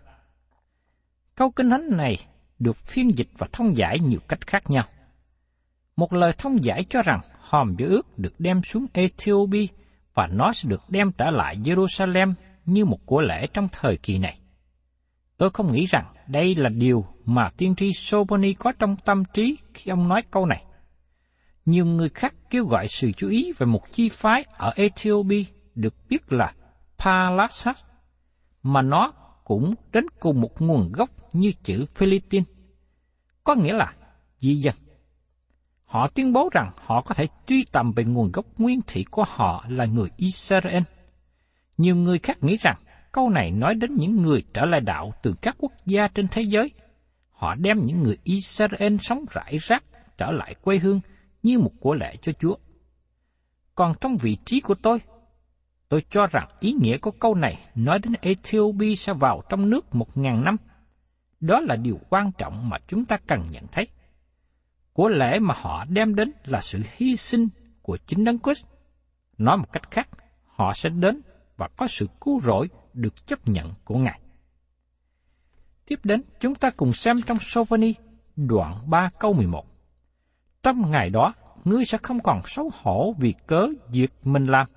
Câu 1.37 1.51
kinh 1.51 1.69
thánh 1.69 1.97
này 1.97 2.17
được 2.59 2.77
phiên 2.77 3.17
dịch 3.17 3.27
và 3.37 3.47
thông 3.51 3.77
giải 3.77 3.99
nhiều 3.99 4.19
cách 4.27 4.47
khác 4.47 4.69
nhau. 4.69 4.83
Một 5.95 6.13
lời 6.13 6.31
thông 6.37 6.63
giải 6.63 6.85
cho 6.89 7.01
rằng 7.01 7.19
hòm 7.39 7.75
giữ 7.77 7.87
ước 7.89 8.19
được 8.19 8.39
đem 8.39 8.63
xuống 8.63 8.85
Ethiopia 8.93 9.65
và 10.13 10.27
nó 10.27 10.53
sẽ 10.53 10.69
được 10.69 10.81
đem 10.89 11.11
trở 11.11 11.29
lại 11.29 11.55
Jerusalem 11.55 12.33
như 12.65 12.85
một 12.85 13.05
của 13.05 13.21
lễ 13.21 13.47
trong 13.53 13.67
thời 13.71 13.97
kỳ 13.97 14.17
này. 14.17 14.39
Tôi 15.37 15.49
không 15.49 15.71
nghĩ 15.71 15.85
rằng 15.85 16.13
đây 16.27 16.55
là 16.55 16.69
điều 16.69 17.05
mà 17.25 17.47
tiên 17.57 17.75
tri 17.75 17.93
Soboni 17.93 18.53
có 18.53 18.71
trong 18.79 18.95
tâm 19.05 19.23
trí 19.33 19.57
khi 19.73 19.91
ông 19.91 20.07
nói 20.07 20.21
câu 20.31 20.45
này. 20.45 20.63
Nhiều 21.65 21.85
người 21.85 22.09
khác 22.09 22.33
kêu 22.49 22.65
gọi 22.65 22.87
sự 22.87 23.11
chú 23.11 23.29
ý 23.29 23.51
về 23.57 23.65
một 23.65 23.91
chi 23.91 24.09
phái 24.09 24.45
ở 24.57 24.73
Ethiopia 24.75 25.43
được 25.75 25.93
biết 26.09 26.31
là 26.31 26.53
Palasas, 26.97 27.85
mà 28.63 28.81
nó 28.81 29.11
cũng 29.47 29.73
đến 29.93 30.05
cùng 30.19 30.41
một 30.41 30.61
nguồn 30.61 30.91
gốc 30.91 31.09
như 31.33 31.51
chữ 31.63 31.85
Philippines, 31.95 32.47
có 33.43 33.55
nghĩa 33.55 33.73
là 33.73 33.93
di 34.37 34.55
dân. 34.55 34.75
Họ 35.85 36.07
tuyên 36.07 36.33
bố 36.33 36.49
rằng 36.51 36.71
họ 36.85 37.01
có 37.01 37.15
thể 37.15 37.27
truy 37.47 37.65
tầm 37.71 37.91
về 37.91 38.03
nguồn 38.03 38.31
gốc 38.31 38.45
nguyên 38.57 38.79
thủy 38.87 39.05
của 39.11 39.23
họ 39.27 39.65
là 39.69 39.85
người 39.85 40.09
Israel. 40.17 40.83
Nhiều 41.77 41.95
người 41.95 42.19
khác 42.19 42.43
nghĩ 42.43 42.57
rằng 42.57 42.75
câu 43.11 43.29
này 43.29 43.51
nói 43.51 43.75
đến 43.75 43.95
những 43.95 44.21
người 44.21 44.43
trở 44.53 44.65
lại 44.65 44.81
đạo 44.81 45.13
từ 45.23 45.35
các 45.41 45.55
quốc 45.59 45.71
gia 45.85 46.07
trên 46.07 46.27
thế 46.27 46.41
giới. 46.41 46.71
Họ 47.29 47.55
đem 47.55 47.81
những 47.81 48.03
người 48.03 48.17
Israel 48.23 48.95
sống 48.99 49.25
rải 49.29 49.57
rác 49.57 49.83
trở 50.17 50.31
lại 50.31 50.55
quê 50.61 50.77
hương 50.77 50.99
như 51.43 51.59
một 51.59 51.71
của 51.79 51.93
lễ 51.93 52.15
cho 52.21 52.31
Chúa. 52.31 52.55
Còn 53.75 53.93
trong 54.01 54.17
vị 54.17 54.37
trí 54.45 54.59
của 54.59 54.75
tôi, 54.75 54.99
tôi 55.89 56.03
cho 56.09 56.27
rằng 56.27 56.47
ý 56.59 56.73
nghĩa 56.81 56.97
của 56.97 57.11
câu 57.11 57.35
này 57.35 57.57
nói 57.75 57.99
đến 57.99 58.13
Ethiopia 58.21 58.95
sẽ 58.95 59.13
vào 59.13 59.41
trong 59.49 59.69
nước 59.69 59.95
một 59.95 60.17
ngàn 60.17 60.43
năm. 60.43 60.57
Đó 61.39 61.59
là 61.59 61.75
điều 61.75 61.99
quan 62.09 62.31
trọng 62.37 62.69
mà 62.69 62.77
chúng 62.87 63.05
ta 63.05 63.17
cần 63.27 63.47
nhận 63.51 63.67
thấy. 63.71 63.87
Của 64.93 65.09
lễ 65.09 65.39
mà 65.39 65.53
họ 65.57 65.85
đem 65.89 66.15
đến 66.15 66.31
là 66.45 66.61
sự 66.61 66.81
hy 66.95 67.15
sinh 67.15 67.47
của 67.81 67.97
chính 67.97 68.23
Đấng 68.23 68.39
Christ. 68.39 68.65
Nói 69.37 69.57
một 69.57 69.71
cách 69.71 69.91
khác, 69.91 70.07
họ 70.45 70.73
sẽ 70.73 70.89
đến 70.89 71.21
và 71.57 71.67
có 71.77 71.87
sự 71.87 72.07
cứu 72.21 72.39
rỗi 72.41 72.69
được 72.93 73.27
chấp 73.27 73.47
nhận 73.47 73.73
của 73.85 73.97
Ngài. 73.97 74.19
Tiếp 75.85 75.99
đến, 76.03 76.21
chúng 76.39 76.55
ta 76.55 76.69
cùng 76.69 76.93
xem 76.93 77.21
trong 77.21 77.39
Sovani 77.39 77.93
đoạn 78.35 78.89
3 78.89 79.09
câu 79.19 79.33
11. 79.33 79.65
Trong 80.63 80.91
ngày 80.91 81.09
đó, 81.09 81.33
ngươi 81.65 81.85
sẽ 81.85 81.97
không 81.97 82.19
còn 82.19 82.41
xấu 82.45 82.71
hổ 82.81 83.13
vì 83.19 83.33
cớ 83.47 83.67
việc 83.89 84.13
mình 84.23 84.45
làm 84.45 84.67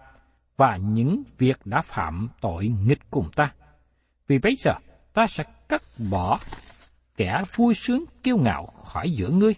và 0.61 0.77
những 0.77 1.23
việc 1.39 1.59
đã 1.65 1.81
phạm 1.81 2.29
tội 2.41 2.69
nghịch 2.69 3.11
cùng 3.11 3.31
ta. 3.37 3.53
Vì 4.29 4.39
bây 4.39 4.55
giờ, 4.57 4.73
ta 5.13 5.27
sẽ 5.27 5.45
cắt 5.69 5.83
bỏ 6.11 6.39
kẻ 7.17 7.43
vui 7.55 7.75
sướng 7.75 8.05
kiêu 8.23 8.37
ngạo 8.37 8.67
khỏi 8.67 9.11
giữa 9.11 9.29
ngươi. 9.29 9.55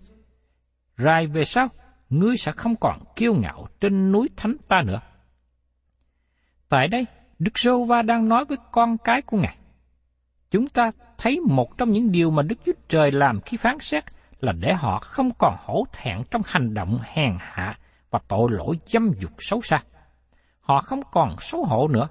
Rồi 0.96 1.26
về 1.26 1.44
sau, 1.44 1.68
ngươi 2.10 2.36
sẽ 2.36 2.52
không 2.52 2.76
còn 2.76 3.02
kiêu 3.16 3.34
ngạo 3.34 3.66
trên 3.80 4.12
núi 4.12 4.28
thánh 4.36 4.56
ta 4.68 4.82
nữa. 4.86 5.00
Tại 6.68 6.88
đây, 6.88 7.06
Đức 7.38 7.58
Sô 7.58 7.84
Va 7.84 8.02
đang 8.02 8.28
nói 8.28 8.44
với 8.44 8.58
con 8.72 8.98
cái 8.98 9.22
của 9.22 9.36
Ngài. 9.36 9.56
Chúng 10.50 10.68
ta 10.68 10.90
thấy 11.18 11.40
một 11.40 11.78
trong 11.78 11.90
những 11.90 12.12
điều 12.12 12.30
mà 12.30 12.42
Đức 12.42 12.58
Chúa 12.66 12.72
Trời 12.88 13.10
làm 13.10 13.40
khi 13.40 13.56
phán 13.56 13.78
xét 13.78 14.04
là 14.40 14.52
để 14.52 14.74
họ 14.74 14.98
không 14.98 15.30
còn 15.38 15.56
hổ 15.58 15.84
thẹn 15.92 16.22
trong 16.30 16.42
hành 16.44 16.74
động 16.74 16.98
hèn 17.02 17.36
hạ 17.38 17.78
và 18.10 18.18
tội 18.28 18.50
lỗi 18.50 18.78
dâm 18.86 19.12
dục 19.20 19.32
xấu 19.38 19.62
xa. 19.62 19.82
Họ 20.62 20.80
không 20.80 21.00
còn 21.10 21.36
xấu 21.40 21.64
hổ 21.64 21.88
nữa. 21.88 22.08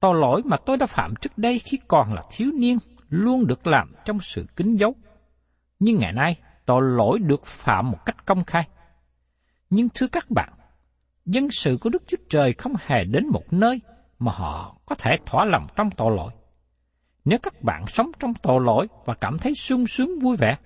Tội 0.00 0.14
lỗi 0.14 0.42
mà 0.44 0.56
tôi 0.56 0.76
đã 0.76 0.86
phạm 0.86 1.14
trước 1.20 1.38
đây 1.38 1.58
khi 1.58 1.78
còn 1.88 2.14
là 2.14 2.22
thiếu 2.30 2.50
niên 2.54 2.78
luôn 3.08 3.46
được 3.46 3.66
làm 3.66 3.92
trong 4.04 4.20
sự 4.20 4.46
kín 4.56 4.76
dấu. 4.76 4.94
Nhưng 5.78 5.98
ngày 5.98 6.12
nay, 6.12 6.36
tội 6.66 6.82
lỗi 6.82 7.18
được 7.18 7.46
phạm 7.46 7.90
một 7.90 7.98
cách 8.06 8.26
công 8.26 8.44
khai. 8.44 8.68
Nhưng 9.70 9.88
thưa 9.94 10.06
các 10.06 10.30
bạn, 10.30 10.52
dân 11.24 11.50
sự 11.50 11.78
của 11.80 11.90
Đức 11.90 12.02
Chúa 12.06 12.16
Trời 12.28 12.52
không 12.52 12.74
hề 12.86 13.04
đến 13.04 13.26
một 13.26 13.52
nơi 13.52 13.80
mà 14.18 14.32
họ 14.32 14.76
có 14.86 14.94
thể 14.94 15.16
thỏa 15.26 15.44
lòng 15.44 15.66
trong 15.76 15.90
tội 15.90 16.16
lỗi. 16.16 16.32
Nếu 17.24 17.38
các 17.42 17.62
bạn 17.62 17.86
sống 17.86 18.10
trong 18.18 18.34
tội 18.34 18.60
lỗi 18.64 18.88
và 19.04 19.14
cảm 19.14 19.38
thấy 19.38 19.54
sung 19.54 19.86
sướng 19.86 20.18
vui 20.18 20.36
vẻ, 20.36 20.56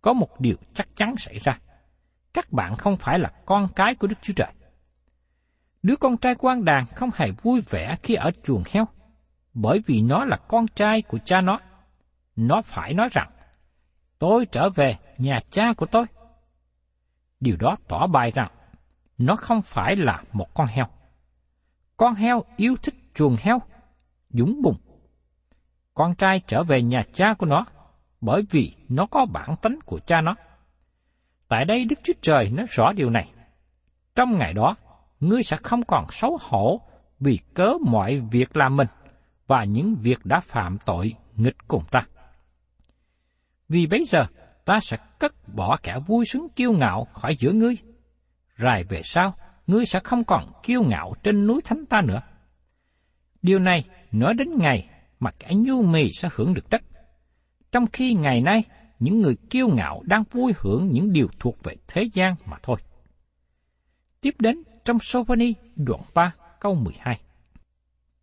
có 0.00 0.12
một 0.12 0.40
điều 0.40 0.56
chắc 0.74 0.88
chắn 0.96 1.16
xảy 1.16 1.38
ra. 1.38 1.58
Các 2.34 2.52
bạn 2.52 2.76
không 2.76 2.96
phải 2.96 3.18
là 3.18 3.32
con 3.46 3.68
cái 3.76 3.94
của 3.94 4.06
Đức 4.06 4.16
Chúa 4.22 4.32
Trời. 4.36 4.52
Đứa 5.82 5.96
con 5.96 6.16
trai 6.16 6.34
quan 6.34 6.64
đàn 6.64 6.86
không 6.86 7.10
hề 7.14 7.30
vui 7.42 7.60
vẻ 7.70 7.96
khi 8.02 8.14
ở 8.14 8.30
chuồng 8.42 8.62
heo, 8.70 8.84
bởi 9.54 9.80
vì 9.86 10.02
nó 10.02 10.24
là 10.24 10.36
con 10.36 10.66
trai 10.68 11.02
của 11.02 11.18
cha 11.18 11.40
nó. 11.40 11.60
Nó 12.36 12.62
phải 12.62 12.94
nói 12.94 13.08
rằng, 13.12 13.30
tôi 14.18 14.46
trở 14.46 14.70
về 14.70 14.96
nhà 15.18 15.38
cha 15.50 15.72
của 15.72 15.86
tôi. 15.86 16.04
Điều 17.40 17.56
đó 17.56 17.76
tỏ 17.88 18.06
bài 18.06 18.32
rằng, 18.34 18.50
nó 19.18 19.36
không 19.36 19.62
phải 19.62 19.96
là 19.96 20.22
một 20.32 20.54
con 20.54 20.66
heo. 20.66 20.86
Con 21.96 22.14
heo 22.14 22.44
yêu 22.56 22.76
thích 22.82 22.94
chuồng 23.14 23.36
heo, 23.40 23.58
dũng 24.30 24.62
bùng. 24.62 24.76
Con 25.94 26.14
trai 26.14 26.40
trở 26.46 26.62
về 26.62 26.82
nhà 26.82 27.02
cha 27.12 27.34
của 27.34 27.46
nó, 27.46 27.66
bởi 28.20 28.42
vì 28.50 28.74
nó 28.88 29.06
có 29.06 29.26
bản 29.32 29.56
tính 29.62 29.78
của 29.84 29.98
cha 30.06 30.20
nó. 30.20 30.34
Tại 31.48 31.64
đây 31.64 31.84
Đức 31.84 31.98
Chúa 32.02 32.12
Trời 32.20 32.50
nói 32.50 32.66
rõ 32.70 32.92
điều 32.92 33.10
này. 33.10 33.32
Trong 34.14 34.38
ngày 34.38 34.54
đó, 34.54 34.76
ngươi 35.20 35.42
sẽ 35.42 35.56
không 35.62 35.82
còn 35.84 36.06
xấu 36.10 36.38
hổ 36.40 36.80
vì 37.20 37.38
cớ 37.54 37.72
mọi 37.86 38.20
việc 38.30 38.56
làm 38.56 38.76
mình 38.76 38.88
và 39.46 39.64
những 39.64 39.94
việc 39.94 40.26
đã 40.26 40.40
phạm 40.40 40.78
tội 40.86 41.14
nghịch 41.36 41.56
cùng 41.68 41.84
ta. 41.90 42.06
Vì 43.68 43.86
bây 43.86 44.04
giờ, 44.04 44.26
ta 44.64 44.78
sẽ 44.82 44.96
cất 45.18 45.48
bỏ 45.54 45.76
kẻ 45.82 45.98
vui 46.06 46.24
sướng 46.24 46.48
kiêu 46.56 46.72
ngạo 46.72 47.04
khỏi 47.04 47.36
giữa 47.36 47.52
ngươi. 47.52 47.76
Rồi 48.56 48.84
về 48.88 49.00
sau, 49.04 49.34
ngươi 49.66 49.86
sẽ 49.86 50.00
không 50.04 50.24
còn 50.24 50.52
kiêu 50.62 50.82
ngạo 50.82 51.12
trên 51.22 51.46
núi 51.46 51.60
thánh 51.64 51.86
ta 51.86 52.00
nữa. 52.00 52.20
Điều 53.42 53.58
này 53.58 53.84
nói 54.12 54.34
đến 54.34 54.48
ngày 54.58 54.88
mà 55.20 55.30
kẻ 55.38 55.48
nhu 55.56 55.82
mì 55.82 56.08
sẽ 56.12 56.28
hưởng 56.32 56.54
được 56.54 56.70
đất. 56.70 56.82
Trong 57.72 57.86
khi 57.92 58.14
ngày 58.14 58.40
nay, 58.40 58.64
những 58.98 59.20
người 59.20 59.36
kiêu 59.50 59.68
ngạo 59.68 60.02
đang 60.04 60.24
vui 60.30 60.52
hưởng 60.56 60.88
những 60.92 61.12
điều 61.12 61.28
thuộc 61.38 61.62
về 61.62 61.76
thế 61.88 62.02
gian 62.12 62.34
mà 62.46 62.56
thôi. 62.62 62.76
Tiếp 64.20 64.34
đến 64.38 64.62
trong 64.90 64.98
Sophoni 65.00 65.54
đoạn 65.76 66.00
3 66.14 66.32
câu 66.60 66.74
12. 66.74 67.20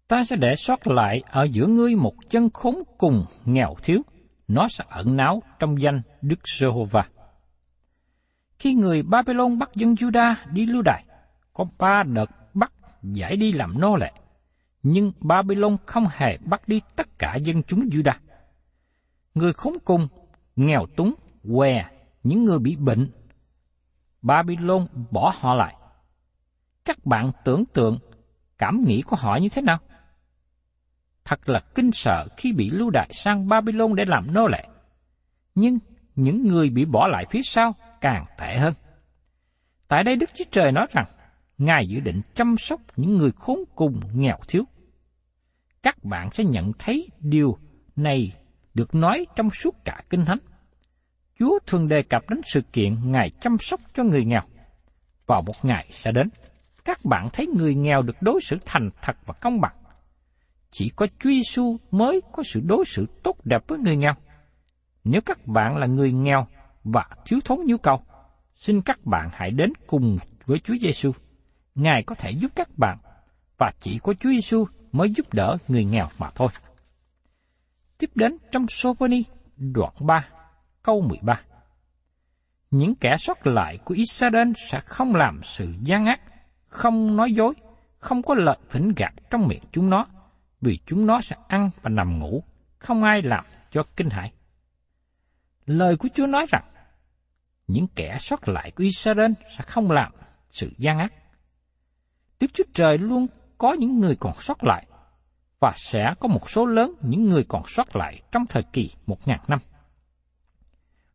Ta 0.08 0.24
sẽ 0.24 0.36
để 0.36 0.56
sót 0.56 0.88
lại 0.88 1.24
ở 1.30 1.44
giữa 1.44 1.68
ngươi 1.68 1.96
một 1.96 2.14
chân 2.30 2.50
khốn 2.50 2.76
cùng 2.98 3.26
nghèo 3.46 3.76
thiếu, 3.84 4.02
nó 4.48 4.68
sẽ 4.68 4.84
ẩn 4.90 5.18
náu 5.18 5.42
trong 5.60 5.82
danh 5.82 6.02
Đức 6.22 6.40
Giê-hô-va. 6.48 7.08
Khi 8.60 8.74
người 8.74 9.04
Babylon 9.04 9.60
bắt 9.60 9.70
dân 9.76 9.94
Juda 9.94 10.36
đi 10.52 10.66
lưu 10.66 10.82
đày, 10.82 11.04
có 11.54 11.66
ba 11.78 12.04
đợt 12.04 12.30
bắt 12.54 12.72
giải 13.04 13.36
đi 13.36 13.52
làm 13.52 13.80
nô 13.80 13.96
lệ, 13.96 14.12
nhưng 14.84 15.12
Babylon 15.20 15.78
không 15.86 16.08
hề 16.12 16.38
bắt 16.38 16.68
đi 16.68 16.82
tất 16.96 17.20
cả 17.20 17.36
dân 17.36 17.64
chúng 17.64 17.80
Juda. 17.80 18.14
Người 19.36 19.54
khốn 19.54 19.74
cùng, 19.86 20.08
nghèo 20.56 20.86
túng, 20.96 21.14
què, 21.54 21.86
những 22.24 22.44
người 22.44 22.60
bị 22.60 22.76
bệnh, 22.76 23.08
Babylon 24.22 24.88
bỏ 25.12 25.34
họ 25.36 25.54
lại. 25.54 25.77
Các 26.88 27.06
bạn 27.06 27.32
tưởng 27.44 27.66
tượng 27.66 28.00
cảm 28.58 28.82
nghĩ 28.86 29.02
của 29.02 29.16
họ 29.16 29.38
như 29.42 29.50
thế 29.50 29.62
nào? 29.62 29.78
Thật 31.26 31.50
là 31.50 31.60
kinh 31.76 31.92
sợ 31.92 32.28
khi 32.38 32.54
bị 32.54 32.70
lưu 32.70 32.90
đại 32.90 33.10
sang 33.14 33.48
Babylon 33.48 33.96
để 33.96 34.06
làm 34.08 34.34
nô 34.34 34.48
lệ. 34.48 34.68
Nhưng 35.56 35.80
những 36.16 36.48
người 36.48 36.70
bị 36.70 36.86
bỏ 36.86 37.08
lại 37.08 37.26
phía 37.30 37.42
sau 37.44 37.76
càng 38.02 38.26
tệ 38.40 38.58
hơn. 38.58 38.74
Tại 39.88 40.04
đây 40.04 40.16
Đức 40.16 40.30
Chúa 40.34 40.46
Trời 40.52 40.72
nói 40.72 40.88
rằng, 40.92 41.06
Ngài 41.58 41.88
dự 41.88 42.00
định 42.00 42.22
chăm 42.34 42.56
sóc 42.58 42.82
những 42.96 43.18
người 43.18 43.32
khốn 43.32 43.60
cùng 43.76 44.00
nghèo 44.14 44.38
thiếu. 44.48 44.64
Các 45.84 46.04
bạn 46.04 46.30
sẽ 46.32 46.44
nhận 46.44 46.72
thấy 46.80 47.10
điều 47.20 47.58
này 47.96 48.32
được 48.74 48.96
nói 48.96 49.26
trong 49.36 49.50
suốt 49.50 49.76
cả 49.86 50.02
Kinh 50.10 50.26
Thánh. 50.26 50.40
Chúa 51.40 51.60
thường 51.68 51.88
đề 51.88 52.04
cập 52.04 52.30
đến 52.30 52.42
sự 52.46 52.62
kiện 52.62 53.12
Ngài 53.12 53.30
chăm 53.30 53.58
sóc 53.60 53.82
cho 53.94 54.04
người 54.04 54.26
nghèo. 54.26 54.44
Vào 55.26 55.42
một 55.42 55.66
ngày 55.66 55.88
sẽ 55.92 56.12
đến, 56.12 56.30
các 56.88 57.06
bạn 57.06 57.30
thấy 57.34 57.48
người 57.48 57.76
nghèo 57.76 58.02
được 58.02 58.22
đối 58.22 58.40
xử 58.42 58.58
thành 58.66 58.90
thật 59.02 59.18
và 59.26 59.34
công 59.34 59.62
bằng. 59.62 59.76
Chỉ 60.72 60.92
có 60.96 61.08
Chúa 61.20 61.30
Giêsu 61.30 61.78
mới 61.92 62.22
có 62.32 62.44
sự 62.44 62.62
đối 62.66 62.86
xử 62.86 63.06
tốt 63.24 63.46
đẹp 63.46 63.68
với 63.68 63.80
người 63.80 63.96
nghèo. 63.96 64.14
Nếu 65.04 65.22
các 65.22 65.48
bạn 65.48 65.78
là 65.78 65.88
người 65.88 66.12
nghèo 66.12 66.48
và 66.84 67.06
thiếu 67.26 67.40
thốn 67.46 67.60
nhu 67.66 67.78
cầu, 67.78 68.04
xin 68.56 68.82
các 68.82 69.06
bạn 69.06 69.30
hãy 69.34 69.52
đến 69.52 69.74
cùng 69.88 70.16
với 70.46 70.60
Chúa 70.60 70.76
Giêsu. 70.82 71.12
Ngài 71.76 72.04
có 72.04 72.16
thể 72.16 72.32
giúp 72.32 72.52
các 72.56 72.78
bạn 72.78 72.98
và 73.58 73.72
chỉ 73.80 74.00
có 74.04 74.14
Chúa 74.14 74.30
Giêsu 74.30 74.66
mới 74.92 75.10
giúp 75.10 75.34
đỡ 75.34 75.58
người 75.68 75.84
nghèo 75.84 76.08
mà 76.18 76.30
thôi. 76.36 76.50
Tiếp 77.98 78.10
đến 78.16 78.38
trong 78.52 78.66
Sophoni 78.70 79.24
đoạn 79.58 79.94
3, 80.00 80.28
câu 80.84 81.02
13. 81.02 81.42
Những 82.72 82.96
kẻ 82.96 83.16
sót 83.20 83.48
lại 83.48 83.78
của 83.86 83.94
Israel 83.94 84.52
sẽ 84.72 84.80
không 84.80 85.16
làm 85.16 85.40
sự 85.44 85.74
gian 85.84 86.06
ác, 86.06 86.22
không 86.68 87.16
nói 87.16 87.34
dối, 87.34 87.54
không 88.00 88.22
có 88.24 88.36
lợi 88.36 88.58
phỉnh 88.70 88.94
gạt 88.96 89.14
trong 89.30 89.48
miệng 89.48 89.64
chúng 89.72 89.90
nó, 89.90 90.06
vì 90.62 90.80
chúng 90.86 91.06
nó 91.06 91.22
sẽ 91.22 91.36
ăn 91.48 91.70
và 91.82 91.90
nằm 91.90 92.20
ngủ, 92.20 92.44
không 92.78 93.04
ai 93.04 93.22
làm 93.22 93.46
cho 93.72 93.84
kinh 93.96 94.10
hãi. 94.10 94.32
Lời 95.66 95.98
của 95.98 96.08
Chúa 96.14 96.28
nói 96.28 96.46
rằng, 96.50 96.64
những 97.68 97.88
kẻ 97.96 98.18
sót 98.20 98.48
lại 98.48 98.72
của 98.72 98.84
Israel 98.84 99.32
sẽ 99.58 99.64
không 99.68 99.92
làm 99.92 100.12
sự 100.50 100.72
gian 100.78 101.00
ác. 101.00 101.14
Đức 102.40 102.48
Chúa 102.54 102.64
Trời 102.74 102.98
luôn 102.98 103.28
có 103.58 103.74
những 103.74 104.00
người 104.00 104.16
còn 104.20 104.34
sót 104.40 104.64
lại, 104.64 104.86
và 105.60 105.74
sẽ 105.76 106.14
có 106.20 106.28
một 106.28 106.50
số 106.50 106.66
lớn 106.66 106.94
những 107.02 107.24
người 107.24 107.46
còn 107.48 107.64
sót 107.66 107.96
lại 107.96 108.22
trong 108.32 108.46
thời 108.46 108.64
kỳ 108.74 108.92
một 109.06 109.28
ngàn 109.28 109.40
năm. 109.48 109.60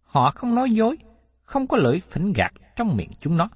Họ 0.02 0.30
không 0.30 0.54
nói 0.54 0.70
dối, 0.70 0.96
không 1.42 1.66
có 1.66 1.76
lưỡi 1.76 2.00
phỉnh 2.00 2.32
gạt 2.32 2.52
trong 2.76 2.96
miệng 2.96 3.10
chúng 3.20 3.36
nó. 3.36 3.48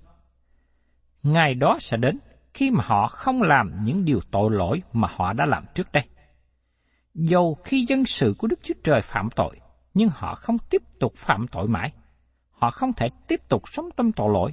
Ngày 1.27 1.55
đó 1.55 1.77
sẽ 1.81 1.97
đến 1.97 2.19
khi 2.55 2.71
mà 2.71 2.85
họ 2.85 3.07
không 3.07 3.43
làm 3.43 3.83
những 3.83 4.05
điều 4.05 4.21
tội 4.31 4.51
lỗi 4.51 4.83
mà 4.93 5.09
họ 5.11 5.33
đã 5.33 5.45
làm 5.47 5.65
trước 5.75 5.93
đây. 5.93 6.05
Dầu 7.15 7.57
khi 7.65 7.87
dân 7.89 8.05
sự 8.05 8.35
của 8.39 8.47
Đức 8.47 8.59
Chúa 8.63 8.75
Trời 8.85 9.01
phạm 9.03 9.29
tội, 9.37 9.61
nhưng 9.95 10.09
họ 10.13 10.35
không 10.35 10.59
tiếp 10.71 10.83
tục 11.01 11.13
phạm 11.17 11.49
tội 11.49 11.69
mãi. 11.69 11.93
Họ 12.51 12.71
không 12.71 12.93
thể 12.93 13.09
tiếp 13.29 13.41
tục 13.49 13.63
sống 13.69 13.89
trong 13.97 14.13
tội 14.13 14.31
lỗi. 14.33 14.53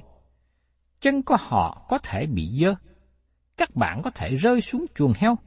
Chân 1.00 1.22
của 1.22 1.36
họ 1.40 1.86
có 1.88 1.98
thể 1.98 2.26
bị 2.26 2.58
dơ. 2.60 2.74
Các 3.56 3.76
bạn 3.76 4.02
có 4.02 4.10
thể 4.10 4.34
rơi 4.34 4.60
xuống 4.60 4.86
chuồng 4.94 5.12
heo, 5.18 5.38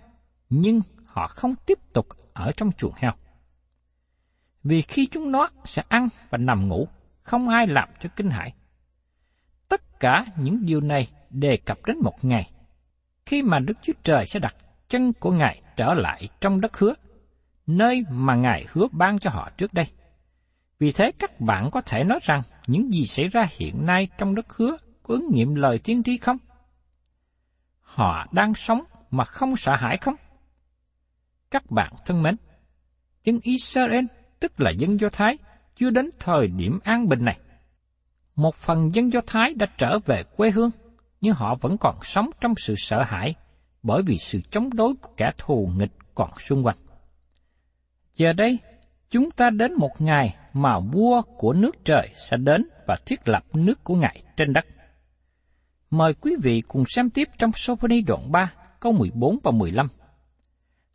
nhưng 0.49 0.81
họ 1.05 1.27
không 1.27 1.55
tiếp 1.65 1.79
tục 1.93 2.07
ở 2.33 2.51
trong 2.57 2.71
chuồng 2.71 2.93
heo. 2.95 3.11
Vì 4.63 4.81
khi 4.81 5.07
chúng 5.11 5.31
nó 5.31 5.49
sẽ 5.63 5.83
ăn 5.87 6.07
và 6.29 6.37
nằm 6.37 6.67
ngủ, 6.67 6.87
không 7.21 7.49
ai 7.49 7.67
làm 7.67 7.89
cho 7.99 8.09
kinh 8.15 8.29
hãi. 8.29 8.53
Tất 9.69 9.99
cả 9.99 10.25
những 10.37 10.65
điều 10.65 10.81
này 10.81 11.07
đề 11.29 11.57
cập 11.57 11.85
đến 11.85 11.97
một 12.01 12.25
ngày, 12.25 12.51
khi 13.25 13.41
mà 13.41 13.59
Đức 13.59 13.77
Chúa 13.81 13.93
Trời 14.03 14.25
sẽ 14.25 14.39
đặt 14.39 14.55
chân 14.89 15.13
của 15.13 15.31
Ngài 15.31 15.61
trở 15.75 15.93
lại 15.93 16.29
trong 16.41 16.61
đất 16.61 16.77
hứa, 16.77 16.93
nơi 17.67 18.03
mà 18.09 18.35
Ngài 18.35 18.65
hứa 18.69 18.87
ban 18.91 19.19
cho 19.19 19.29
họ 19.29 19.49
trước 19.57 19.73
đây. 19.73 19.87
Vì 20.79 20.91
thế 20.91 21.11
các 21.19 21.39
bạn 21.39 21.69
có 21.71 21.81
thể 21.81 22.03
nói 22.03 22.19
rằng 22.21 22.41
những 22.67 22.93
gì 22.93 23.05
xảy 23.05 23.27
ra 23.27 23.47
hiện 23.51 23.85
nay 23.85 24.07
trong 24.17 24.35
đất 24.35 24.53
hứa 24.53 24.77
có 25.03 25.13
ứng 25.13 25.29
nghiệm 25.33 25.55
lời 25.55 25.79
tiên 25.83 26.03
tri 26.03 26.17
không? 26.17 26.37
Họ 27.81 28.27
đang 28.31 28.53
sống 28.53 28.83
mà 29.11 29.25
không 29.25 29.55
sợ 29.55 29.75
hãi 29.75 29.97
không? 29.97 30.15
Các 31.51 31.71
bạn 31.71 31.93
thân 32.05 32.23
mến, 32.23 32.35
dân 33.23 33.39
Israel, 33.43 34.05
tức 34.39 34.61
là 34.61 34.71
dân 34.71 34.99
Do 34.99 35.09
Thái, 35.09 35.37
chưa 35.75 35.89
đến 35.89 36.09
thời 36.19 36.47
điểm 36.47 36.79
an 36.83 37.07
bình 37.07 37.25
này. 37.25 37.39
Một 38.35 38.55
phần 38.55 38.95
dân 38.95 39.13
Do 39.13 39.21
Thái 39.27 39.53
đã 39.53 39.65
trở 39.77 39.99
về 39.99 40.23
quê 40.23 40.51
hương, 40.51 40.71
nhưng 41.21 41.33
họ 41.33 41.55
vẫn 41.61 41.77
còn 41.77 41.95
sống 42.03 42.29
trong 42.41 42.53
sự 42.57 42.73
sợ 42.77 43.03
hãi 43.03 43.35
bởi 43.83 44.01
vì 44.05 44.17
sự 44.17 44.41
chống 44.51 44.69
đối 44.73 44.95
của 44.95 45.09
kẻ 45.17 45.31
thù 45.37 45.69
nghịch 45.77 45.91
còn 46.15 46.29
xung 46.39 46.65
quanh. 46.65 46.77
Giờ 48.15 48.33
đây, 48.33 48.59
chúng 49.09 49.31
ta 49.31 49.49
đến 49.49 49.73
một 49.73 49.91
ngày 49.99 50.35
mà 50.53 50.79
vua 50.79 51.21
của 51.21 51.53
nước 51.53 51.85
trời 51.85 52.09
sẽ 52.15 52.37
đến 52.37 52.67
và 52.87 52.95
thiết 53.05 53.27
lập 53.29 53.43
nước 53.53 53.83
của 53.83 53.95
Ngài 53.95 54.23
trên 54.37 54.53
đất. 54.53 54.65
Mời 55.89 56.13
quý 56.13 56.35
vị 56.41 56.61
cùng 56.67 56.83
xem 56.87 57.09
tiếp 57.09 57.27
trong 57.37 57.51
Sophoni 57.55 58.01
đoạn 58.01 58.31
3, 58.31 58.53
câu 58.79 58.91
14 58.91 59.37
và 59.43 59.51
15. 59.51 59.87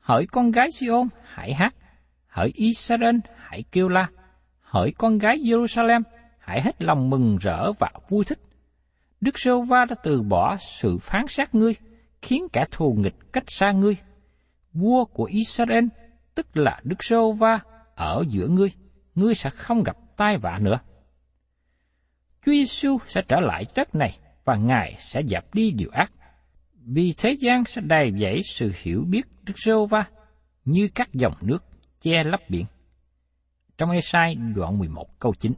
Hỡi 0.00 0.26
con 0.26 0.50
gái 0.50 0.68
Sion, 0.72 1.08
hãy 1.24 1.54
hát. 1.54 1.74
Hỡi 2.26 2.50
Israel, 2.54 3.16
hãy 3.37 3.64
kêu 3.72 3.88
la. 3.88 4.08
Hỡi 4.61 4.92
con 4.98 5.18
gái 5.18 5.38
Jerusalem, 5.38 6.02
hãy 6.38 6.61
hết 6.61 6.82
lòng 6.82 7.11
mừng 7.11 7.38
rỡ 7.40 7.72
và 7.72 7.90
vui 8.08 8.24
thích. 8.24 8.38
Đức 9.22 9.38
Sô 9.38 9.62
Va 9.62 9.85
đã 9.85 9.94
từ 10.02 10.22
bỏ 10.22 10.56
sự 10.56 10.98
phán 10.98 11.26
xét 11.26 11.54
ngươi, 11.54 11.74
khiến 12.22 12.46
kẻ 12.52 12.64
thù 12.70 12.96
nghịch 12.98 13.32
cách 13.32 13.44
xa 13.46 13.72
ngươi. 13.72 13.96
Vua 14.72 15.04
của 15.04 15.24
Israel, 15.24 15.85
tức 16.35 16.46
là 16.54 16.80
Đức 16.85 17.04
Sô 17.04 17.32
Va, 17.32 17.61
ở 17.94 18.24
giữa 18.28 18.46
ngươi, 18.48 18.72
ngươi 19.14 19.35
sẽ 19.35 19.50
không 19.50 19.82
gặp 19.82 19.96
tai 20.16 20.38
vạ 20.38 20.58
nữa. 20.61 20.78
Chúa 22.46 22.52
Giêsu 22.52 22.98
sẽ 23.06 23.22
trở 23.28 23.40
lại 23.40 23.64
đất 23.74 23.94
này 23.94 24.18
và 24.44 24.56
Ngài 24.56 24.94
sẽ 24.98 25.22
dẹp 25.28 25.54
đi 25.54 25.70
điều 25.70 25.90
ác 25.92 26.12
vì 26.74 27.14
thế 27.16 27.37
gian 27.40 27.64
sẽ 27.64 27.82
đầy 27.85 28.12
dẫy 28.18 28.40
sự 28.44 28.72
hiểu 28.82 29.04
biết 29.08 29.26
Đức 29.42 29.54
Sô 29.56 29.87
Va 29.87 30.04
như 30.64 30.88
các 30.94 31.12
dòng 31.12 31.35
nước 31.40 31.64
che 32.00 32.22
lấp 32.24 32.40
biển. 32.48 32.66
Trong 33.78 33.90
Esai 33.90 34.35
đoạn 34.35 34.78
11 34.78 35.20
câu 35.20 35.35
9 35.40 35.52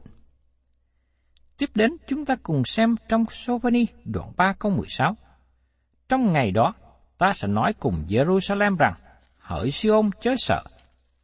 Tiếp 1.57 1.69
đến 1.75 1.91
chúng 2.07 2.25
ta 2.25 2.35
cùng 2.43 2.65
xem 2.65 2.95
trong 3.09 3.23
Sophoni 3.29 3.85
đoạn 4.05 4.31
3 4.37 4.53
câu 4.59 4.71
16. 4.71 5.15
Trong 6.09 6.33
ngày 6.33 6.51
đó, 6.51 6.73
ta 7.17 7.33
sẽ 7.33 7.47
nói 7.47 7.73
cùng 7.73 8.05
Jerusalem 8.07 8.77
rằng, 8.77 8.93
hỡi 9.37 9.71
Siôn 9.71 10.09
chớ 10.21 10.35
sợ, 10.37 10.63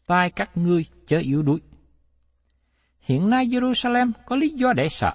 tai 0.06 0.32
các 0.32 0.58
ngươi 0.58 0.86
chớ 1.08 1.17
yếu 1.17 1.44
đuối. 1.44 1.62
Hiện 3.00 3.30
nay 3.30 3.46
Jerusalem 3.46 4.12
có 4.26 4.36
lý 4.36 4.50
do 4.50 4.74
để 4.74 4.89
sợ, 4.89 5.13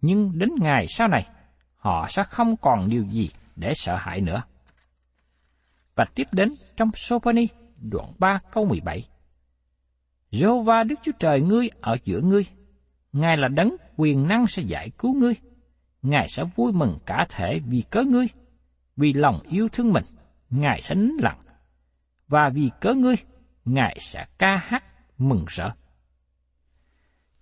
nhưng 0.00 0.38
đến 0.38 0.50
ngày 0.60 0.86
sau 0.88 1.08
này, 1.08 1.26
họ 1.76 2.06
sẽ 2.08 2.22
không 2.22 2.56
còn 2.56 2.88
điều 2.90 3.04
gì 3.04 3.30
để 3.56 3.72
sợ 3.74 3.96
hãi 3.96 4.20
nữa. 4.20 4.42
Và 5.94 6.04
tiếp 6.14 6.26
đến 6.32 6.54
trong 6.76 6.90
Sophoni 6.94 7.48
đoạn 7.76 8.12
3 8.18 8.40
câu 8.50 8.64
17. 8.64 9.08
Jehovah 10.30 10.86
Đức 10.86 10.94
Chúa 11.02 11.12
Trời 11.18 11.40
ngươi 11.40 11.70
ở 11.80 11.96
giữa 12.04 12.20
ngươi, 12.20 12.46
Ngài 13.12 13.36
là 13.36 13.48
đấng 13.48 13.76
quyền 13.96 14.28
năng 14.28 14.46
sẽ 14.46 14.62
giải 14.62 14.90
cứu 14.98 15.14
ngươi. 15.14 15.34
Ngài 16.02 16.28
sẽ 16.28 16.44
vui 16.56 16.72
mừng 16.72 16.98
cả 17.06 17.26
thể 17.30 17.60
vì 17.66 17.82
cớ 17.90 18.02
ngươi, 18.02 18.26
vì 18.96 19.12
lòng 19.12 19.40
yêu 19.50 19.68
thương 19.68 19.92
mình, 19.92 20.04
Ngài 20.50 20.82
sẽ 20.82 20.94
nín 20.94 21.16
lặng. 21.18 21.38
Và 22.28 22.48
vì 22.54 22.70
cớ 22.80 22.94
ngươi, 22.94 23.16
Ngài 23.64 23.96
sẽ 24.00 24.26
ca 24.38 24.56
hát 24.56 24.84
mừng 25.18 25.44
rỡ. 25.48 25.70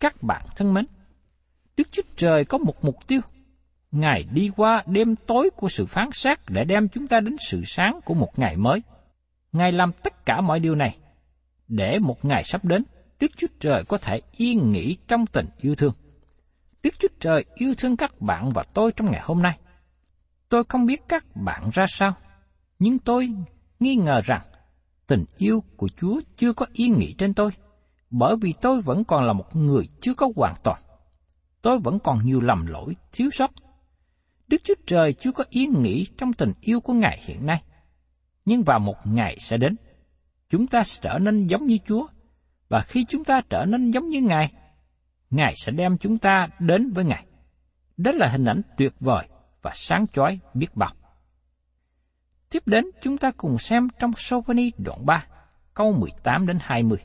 Các 0.01 0.23
bạn 0.23 0.47
thân 0.57 0.75
mến, 0.75 0.87
Đức 1.77 1.89
Chúa 1.93 2.03
Trời 2.17 2.45
có 2.45 2.59
một 2.59 2.85
mục 2.85 3.07
tiêu 3.07 3.21
Ngài 3.95 4.25
đi 4.33 4.51
qua 4.57 4.83
đêm 4.87 5.17
tối 5.17 5.51
của 5.57 5.69
sự 5.69 5.87
phán 5.87 6.09
xét 6.13 6.39
để 6.49 6.65
đem 6.65 6.89
chúng 6.89 7.07
ta 7.07 7.21
đến 7.21 7.37
sự 7.51 7.63
sáng 7.65 7.99
của 8.05 8.15
một 8.15 8.39
ngày 8.39 8.57
mới. 8.57 8.83
Ngài 9.53 9.73
làm 9.73 9.93
tất 10.03 10.27
cả 10.27 10.41
mọi 10.41 10.61
điều 10.61 10.75
này 10.75 10.97
để 11.69 11.99
một 11.99 12.25
ngày 12.25 12.45
sắp 12.45 12.65
đến, 12.65 12.85
Đức 13.21 13.31
Chúa 13.37 13.47
Trời 13.61 13.85
có 13.85 13.97
thể 13.97 14.21
yên 14.33 14.71
nghỉ 14.71 14.97
trong 15.09 15.27
tình 15.27 15.47
yêu 15.61 15.75
thương. 15.75 15.93
Đức 16.85 16.95
Chúa 16.99 17.09
Trời 17.21 17.45
yêu 17.55 17.75
thương 17.79 17.97
các 17.97 18.21
bạn 18.21 18.51
và 18.55 18.63
tôi 18.75 18.93
trong 18.93 19.11
ngày 19.11 19.21
hôm 19.25 19.43
nay. 19.43 19.59
Tôi 20.49 20.65
không 20.65 20.87
biết 20.87 21.03
các 21.09 21.25
bạn 21.37 21.71
ra 21.73 21.85
sao, 21.89 22.15
nhưng 22.79 22.99
tôi 22.99 23.31
nghi 23.81 23.97
ngờ 23.97 24.21
rằng 24.25 24.43
tình 25.07 25.25
yêu 25.37 25.61
của 25.77 25.89
Chúa 25.89 26.21
chưa 26.37 26.53
có 26.53 26.67
ý 26.73 26.89
nghĩa 26.89 27.13
trên 27.19 27.35
tôi, 27.35 27.51
bởi 28.11 28.37
vì 28.41 28.55
tôi 28.61 28.83
vẫn 28.83 29.05
còn 29.05 29.25
là 29.25 29.33
một 29.33 29.57
người 29.57 29.89
chưa 30.01 30.15
có 30.15 30.29
hoàn 30.37 30.55
toàn. 30.63 30.83
Tôi 31.63 31.79
vẫn 31.79 31.99
còn 31.99 32.27
nhiều 32.27 32.41
lầm 32.41 32.67
lỗi, 32.67 32.97
thiếu 33.13 33.31
sót 33.33 33.51
Đức 34.49 34.65
Chúa 34.65 34.75
Trời 34.87 35.13
chưa 35.13 35.33
có 35.33 35.45
ý 35.51 35.67
nghĩ 35.67 36.07
trong 36.19 36.33
tình 36.33 36.53
yêu 36.61 36.81
của 36.81 36.93
Ngài 36.93 37.21
hiện 37.25 37.47
nay. 37.47 37.63
Nhưng 38.45 38.63
vào 38.63 38.79
một 38.79 38.97
ngày 39.05 39.37
sẽ 39.41 39.57
đến, 39.57 39.77
chúng 40.51 40.67
ta 40.67 40.83
sẽ 40.83 41.01
trở 41.03 41.19
nên 41.19 41.47
giống 41.47 41.67
như 41.67 41.79
Chúa, 41.87 42.07
và 42.69 42.81
khi 42.81 43.05
chúng 43.09 43.25
ta 43.25 43.41
trở 43.51 43.65
nên 43.65 43.91
giống 43.91 44.09
như 44.09 44.21
Ngài, 44.21 44.53
Ngài 45.35 45.55
sẽ 45.57 45.73
đem 45.73 45.99
chúng 45.99 46.19
ta 46.19 46.49
đến 46.59 46.91
với 46.91 47.05
Ngài. 47.05 47.27
Đó 47.97 48.13
là 48.15 48.29
hình 48.29 48.45
ảnh 48.45 48.63
tuyệt 48.77 48.93
vời 49.01 49.29
và 49.63 49.71
sáng 49.75 50.07
chói 50.13 50.39
biết 50.55 50.75
bao. 50.75 50.91
Tiếp 52.51 52.63
đến 52.67 52.85
chúng 53.03 53.19
ta 53.19 53.31
cùng 53.37 53.59
xem 53.59 53.89
trong 53.99 54.11
Sophoni 54.17 54.71
đoạn 54.79 55.07
3, 55.07 55.27
câu 55.75 55.93
18 55.93 56.47
đến 56.47 56.59
20. 56.61 56.99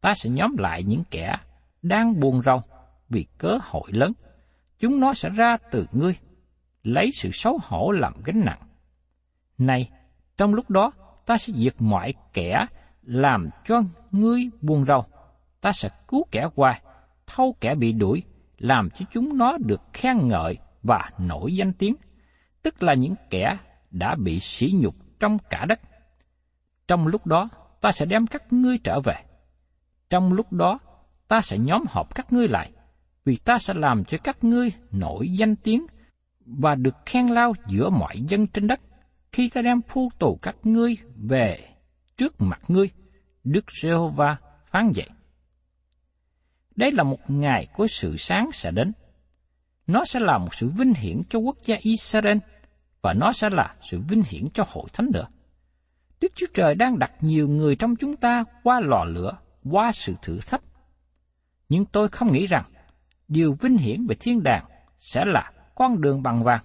Ta 0.00 0.14
sẽ 0.14 0.30
nhóm 0.30 0.56
lại 0.58 0.82
những 0.82 1.02
kẻ 1.10 1.36
đang 1.82 2.20
buồn 2.20 2.42
rầu 2.42 2.62
vì 3.08 3.26
cớ 3.38 3.58
hội 3.62 3.90
lớn. 3.92 4.12
Chúng 4.78 5.00
nó 5.00 5.14
sẽ 5.14 5.28
ra 5.28 5.56
từ 5.70 5.86
ngươi 5.92 6.16
lấy 6.82 7.10
sự 7.14 7.30
xấu 7.32 7.58
hổ 7.62 7.90
làm 7.90 8.12
gánh 8.24 8.40
nặng. 8.44 8.60
Này, 9.58 9.90
trong 10.36 10.54
lúc 10.54 10.70
đó, 10.70 10.92
ta 11.26 11.36
sẽ 11.36 11.52
diệt 11.52 11.74
mọi 11.78 12.14
kẻ 12.32 12.66
làm 13.02 13.48
cho 13.64 13.82
ngươi 14.12 14.50
buồn 14.60 14.84
rầu. 14.84 15.04
Ta 15.60 15.72
sẽ 15.72 15.88
cứu 16.08 16.26
kẻ 16.30 16.48
hoài, 16.56 16.82
thâu 17.36 17.54
kẻ 17.60 17.74
bị 17.74 17.92
đuổi, 17.92 18.22
làm 18.58 18.90
cho 18.90 19.06
chúng 19.12 19.38
nó 19.38 19.56
được 19.58 19.80
khen 19.92 20.28
ngợi 20.28 20.58
và 20.82 21.10
nổi 21.18 21.54
danh 21.54 21.72
tiếng, 21.72 21.94
tức 22.62 22.82
là 22.82 22.94
những 22.94 23.14
kẻ 23.30 23.58
đã 23.90 24.14
bị 24.14 24.40
sỉ 24.40 24.72
nhục 24.74 24.94
trong 25.20 25.38
cả 25.50 25.64
đất. 25.68 25.80
Trong 26.88 27.06
lúc 27.06 27.26
đó, 27.26 27.48
ta 27.80 27.90
sẽ 27.90 28.06
đem 28.06 28.26
các 28.26 28.52
ngươi 28.52 28.78
trở 28.78 29.00
về. 29.00 29.14
Trong 30.10 30.32
lúc 30.32 30.52
đó, 30.52 30.78
ta 31.28 31.40
sẽ 31.40 31.58
nhóm 31.58 31.84
họp 31.88 32.14
các 32.14 32.32
ngươi 32.32 32.48
lại, 32.48 32.70
vì 33.24 33.36
ta 33.36 33.58
sẽ 33.58 33.74
làm 33.74 34.04
cho 34.04 34.18
các 34.24 34.44
ngươi 34.44 34.72
nổi 34.92 35.28
danh 35.28 35.56
tiếng 35.56 35.86
và 36.46 36.74
được 36.74 36.94
khen 37.06 37.26
lao 37.26 37.52
giữa 37.66 37.90
mọi 37.90 38.20
dân 38.20 38.46
trên 38.46 38.66
đất 38.66 38.80
khi 39.32 39.48
ta 39.48 39.62
đem 39.62 39.82
phu 39.82 40.10
tù 40.18 40.38
các 40.42 40.56
ngươi 40.62 40.96
về 41.16 41.68
trước 42.16 42.40
mặt 42.40 42.60
ngươi, 42.68 42.90
Đức 43.44 43.64
Giê-hô-va 43.82 44.36
phán 44.70 44.92
dạy. 44.94 45.08
Đây 46.78 46.92
là 46.92 47.02
một 47.02 47.30
ngày 47.30 47.66
của 47.74 47.86
sự 47.86 48.16
sáng 48.16 48.52
sẽ 48.52 48.70
đến. 48.70 48.92
Nó 49.86 50.04
sẽ 50.04 50.20
là 50.20 50.38
một 50.38 50.54
sự 50.54 50.68
vinh 50.68 50.94
hiển 50.94 51.22
cho 51.28 51.38
quốc 51.38 51.56
gia 51.64 51.76
Israel 51.80 52.38
và 53.02 53.12
nó 53.12 53.32
sẽ 53.32 53.50
là 53.50 53.74
sự 53.82 54.00
vinh 54.08 54.22
hiển 54.26 54.50
cho 54.54 54.64
hội 54.68 54.84
thánh 54.92 55.10
nữa. 55.12 55.26
Đức 56.20 56.32
Chúa 56.34 56.46
Trời 56.54 56.74
đang 56.74 56.98
đặt 56.98 57.12
nhiều 57.20 57.48
người 57.48 57.76
trong 57.76 57.96
chúng 57.96 58.16
ta 58.16 58.44
qua 58.62 58.80
lò 58.80 59.04
lửa, 59.04 59.38
qua 59.70 59.92
sự 59.92 60.14
thử 60.22 60.38
thách. 60.46 60.62
Nhưng 61.68 61.84
tôi 61.84 62.08
không 62.08 62.32
nghĩ 62.32 62.46
rằng 62.46 62.64
điều 63.28 63.52
vinh 63.52 63.76
hiển 63.76 64.06
về 64.06 64.16
thiên 64.20 64.42
đàng 64.42 64.64
sẽ 64.98 65.24
là 65.24 65.52
con 65.74 66.00
đường 66.00 66.22
bằng 66.22 66.44
vàng. 66.44 66.64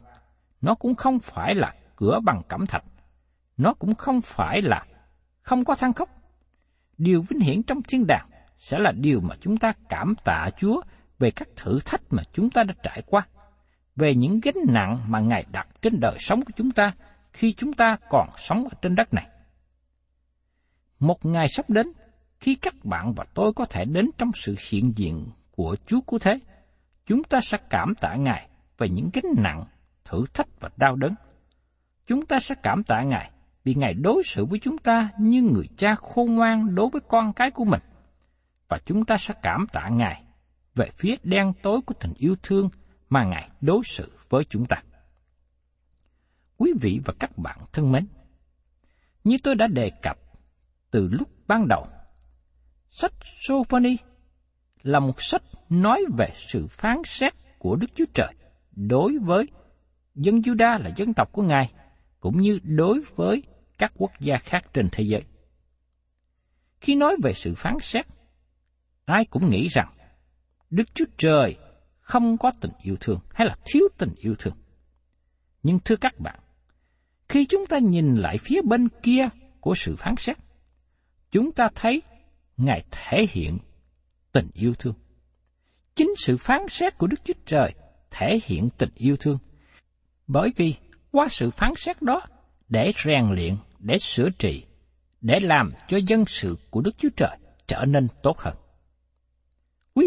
Nó 0.62 0.76
cũng 0.76 0.95
không 0.95 1.19
phải 1.19 1.56
là 1.56 1.73
cửa 1.95 2.19
bằng 2.23 2.41
cẩm 2.47 2.65
thạch. 2.65 2.84
Nó 3.58 3.73
cũng 3.73 3.95
không 3.95 4.21
phải 4.21 4.62
là 4.62 4.86
không 5.41 5.65
có 5.65 5.76
than 5.76 5.93
khóc. 5.93 6.10
Điều 6.97 7.21
vinh 7.21 7.39
hiển 7.39 7.63
trong 7.63 7.82
thiên 7.82 8.08
đàng 8.08 8.30
sẽ 8.58 8.80
là 8.80 8.92
điều 8.92 9.22
mà 9.22 9.36
chúng 9.42 9.58
ta 9.58 9.74
cảm 9.89 10.16
tạ 10.24 10.50
Chúa 10.58 10.82
về 11.20 11.32
các 11.32 11.48
thử 11.56 11.80
thách 11.86 12.02
mà 12.10 12.24
chúng 12.34 12.50
ta 12.50 12.63
đã 12.63 12.74
trải 12.84 13.02
qua, 13.06 13.28
về 13.96 14.16
những 14.16 14.39
gánh 14.39 14.66
nặng 14.68 15.00
mà 15.08 15.20
Ngài 15.20 15.46
đặt 15.52 15.68
trên 15.82 16.00
đời 16.00 16.16
sống 16.20 16.42
của 16.42 16.52
chúng 16.56 16.72
ta 16.72 16.92
khi 17.34 17.54
chúng 17.54 17.74
ta 17.74 17.98
còn 18.10 18.30
sống 18.38 18.63
ở 18.63 18.76
trên 18.82 18.96
đất 18.96 19.13
này. 19.13 19.28
Một 21.00 21.26
ngày 21.26 21.48
sắp 21.48 21.70
đến, 21.70 21.88
khi 22.39 22.56
các 22.56 22.74
bạn 22.84 23.13
và 23.13 23.26
tôi 23.34 23.54
có 23.54 23.66
thể 23.66 23.86
đến 23.86 24.10
trong 24.18 24.32
sự 24.36 24.56
hiện 24.70 24.94
diện 24.96 25.28
của 25.52 25.76
Chúa 25.86 26.02
Cứu 26.02 26.20
Thế, 26.20 26.39
chúng 27.06 27.24
ta 27.24 27.39
sẽ 27.39 27.58
cảm 27.70 27.96
tạ 27.96 28.16
Ngài 28.16 28.50
về 28.78 28.89
những 28.89 29.10
gánh 29.13 29.34
nặng, 29.38 29.66
thử 30.06 30.26
thách 30.34 30.48
và 30.60 30.70
đau 30.78 30.96
đớn. 30.96 31.16
Chúng 32.08 32.26
ta 32.26 32.39
sẽ 32.39 32.56
cảm 32.63 32.84
tạ 32.84 33.02
Ngài 33.02 33.32
vì 33.63 33.74
Ngài 33.74 33.94
đối 33.94 34.24
xử 34.26 34.46
với 34.46 34.60
chúng 34.60 34.78
ta 34.78 35.10
như 35.20 35.42
người 35.42 35.68
cha 35.78 35.96
khôn 35.96 36.36
ngoan 36.36 36.76
đối 36.76 36.89
với 36.89 37.02
con 37.08 37.34
cái 37.34 37.52
của 37.52 37.66
mình. 37.66 37.82
Và 38.67 38.80
chúng 38.86 39.06
ta 39.06 39.17
sẽ 39.17 39.34
cảm 39.41 39.67
tạ 39.73 39.89
Ngài 39.89 40.23
về 40.76 40.89
phía 40.97 41.15
đen 41.23 41.54
tối 41.62 41.82
của 41.86 41.93
tình 41.99 42.13
yêu 42.17 42.36
thương 42.43 42.69
mà 43.10 43.23
Ngài 43.23 43.49
đối 43.62 43.82
xử 43.84 44.17
với 44.30 44.45
chúng 44.45 44.65
ta. 44.65 44.84
Quý 46.58 46.73
vị 46.82 46.99
và 47.06 47.13
các 47.19 47.38
bạn 47.38 47.60
thân 47.71 47.91
mến, 47.91 48.08
như 49.23 49.38
tôi 49.43 49.56
đã 49.56 49.67
đề 49.67 49.91
cập 50.02 50.17
từ 50.91 51.10
lúc 51.12 51.30
ban 51.47 51.67
đầu, 51.67 51.88
sách 52.89 53.13
Sophoni 53.47 53.97
là 54.84 54.99
một 54.99 55.21
sách 55.21 55.43
nói 55.69 56.06
về 56.17 56.30
sự 56.34 56.67
phán 56.67 56.97
xét 57.06 57.34
của 57.60 57.76
Đức 57.76 57.88
Chúa 57.95 58.06
Trời 58.13 58.34
đối 58.71 59.17
với 59.17 59.47
dân 60.15 60.39
Juda 60.39 60.84
là 60.84 60.91
dân 60.95 61.13
tộc 61.13 61.32
của 61.32 61.41
Ngài, 61.41 61.73
cũng 62.19 62.41
như 62.41 62.60
đối 62.63 63.02
với 63.15 63.43
các 63.78 63.93
quốc 63.95 64.12
gia 64.19 64.38
khác 64.38 64.63
trên 64.73 64.89
thế 64.91 65.04
giới. 65.04 65.23
Khi 66.82 66.95
nói 66.95 67.15
về 67.23 67.34
sự 67.34 67.54
phán 67.56 67.73
xét, 67.82 68.06
ai 69.06 69.26
cũng 69.26 69.50
nghĩ 69.50 69.68
rằng 69.68 69.94
Đức 70.70 70.96
Chúa 70.96 71.06
Trời 71.18 71.58
không 72.00 72.38
có 72.38 72.52
tình 72.62 72.72
yêu 72.82 72.96
thương 73.00 73.20
hay 73.34 73.48
là 73.48 73.56
thiếu 73.66 73.88
tình 73.98 74.13
yêu 74.18 74.36
thương. 74.39 74.54
Nhưng 75.63 75.80
thưa 75.86 75.96
các 75.96 76.20
bạn, 76.20 76.39
khi 77.30 77.46
chúng 77.46 77.66
ta 77.66 77.78
nhìn 77.78 78.16
lại 78.16 78.38
phía 78.42 78.62
bên 78.62 78.88
kia 79.04 79.30
của 79.60 79.76
sự 79.76 79.96
phán 79.96 80.16
xét, 80.18 80.38
chúng 81.32 81.52
ta 81.52 81.70
thấy 81.76 82.02
Ngài 82.58 82.84
thể 82.92 83.26
hiện 83.30 83.58
tình 84.32 84.50
yêu 84.54 84.74
thương. 84.80 84.96
Chính 85.96 86.13
sự 86.18 86.38
phán 86.38 86.62
xét 86.70 86.98
của 86.98 87.08
Đức 87.08 87.22
Chúa 87.24 87.34
Trời 87.46 87.74
thể 88.12 88.39
hiện 88.46 88.70
tình 88.78 88.92
yêu 88.96 89.18
thương. 89.18 89.38
Bởi 90.28 90.52
vì 90.56 90.76
qua 91.12 91.28
sự 91.30 91.52
phán 91.52 91.72
xét 91.76 92.02
đó, 92.02 92.22
để 92.70 92.92
rèn 93.06 93.30
luyện, 93.30 93.56
để 93.80 93.98
sửa 93.98 94.30
trị, 94.30 94.66
để 95.22 95.39
làm 95.39 95.72
cho 95.88 96.00
dân 96.08 96.26
sự 96.26 96.58
của 96.70 96.82
Đức 96.82 96.98
Chúa 96.98 97.10
Trời 97.16 97.38
trở 97.68 97.86
nên 97.86 98.08
tốt 98.24 98.39
hơn. 98.39 98.56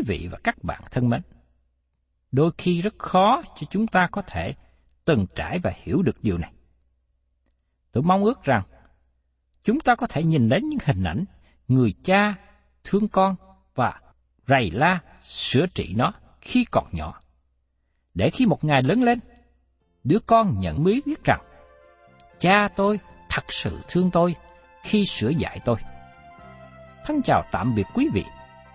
Quý 0.07 0.19
vị 0.19 0.29
và 0.29 0.38
các 0.45 0.64
bạn 0.64 0.83
thân 0.90 1.09
mến, 1.09 1.23
đôi 2.33 2.51
khi 2.59 2.83
rất 2.83 2.99
khó 2.99 3.42
cho 3.57 3.66
chúng 3.71 3.87
ta 3.87 4.09
có 4.12 4.23
thể 4.23 4.55
từng 5.05 5.27
trải 5.35 5.59
và 5.62 5.73
hiểu 5.77 6.03
được 6.03 6.23
điều 6.23 6.38
này. 6.38 6.53
Tôi 7.92 8.03
mong 8.03 8.25
ước 8.25 8.45
rằng 8.45 8.62
chúng 9.64 9.81
ta 9.81 9.95
có 9.95 10.07
thể 10.07 10.23
nhìn 10.23 10.49
đến 10.49 10.69
những 10.69 10.79
hình 10.85 11.05
ảnh 11.05 11.25
người 11.69 11.95
cha 12.05 12.35
thương 12.85 13.09
con 13.09 13.37
và 13.75 14.01
rầy 14.47 14.71
la 14.71 15.01
sửa 15.23 15.66
trị 15.66 15.95
nó 15.97 16.12
khi 16.40 16.64
còn 16.71 16.87
nhỏ. 16.92 17.21
Để 18.14 18.31
khi 18.31 18.47
một 18.47 18.64
ngày 18.64 18.83
lớn 18.83 19.03
lên, 19.03 19.19
đứa 20.05 20.19
con 20.27 20.61
nhận 20.61 20.85
mới 20.85 21.03
biết 21.07 21.25
rằng 21.25 21.40
cha 22.38 22.69
tôi 22.77 23.01
thật 23.31 23.45
sự 23.49 23.81
thương 23.88 24.11
tôi 24.11 24.35
khi 24.83 25.05
sửa 25.05 25.31
dạy 25.31 25.61
tôi. 25.64 25.77
Thân 27.05 27.23
chào 27.23 27.42
tạm 27.53 27.75
biệt 27.75 27.87
quý 27.95 28.09
vị 28.14 28.25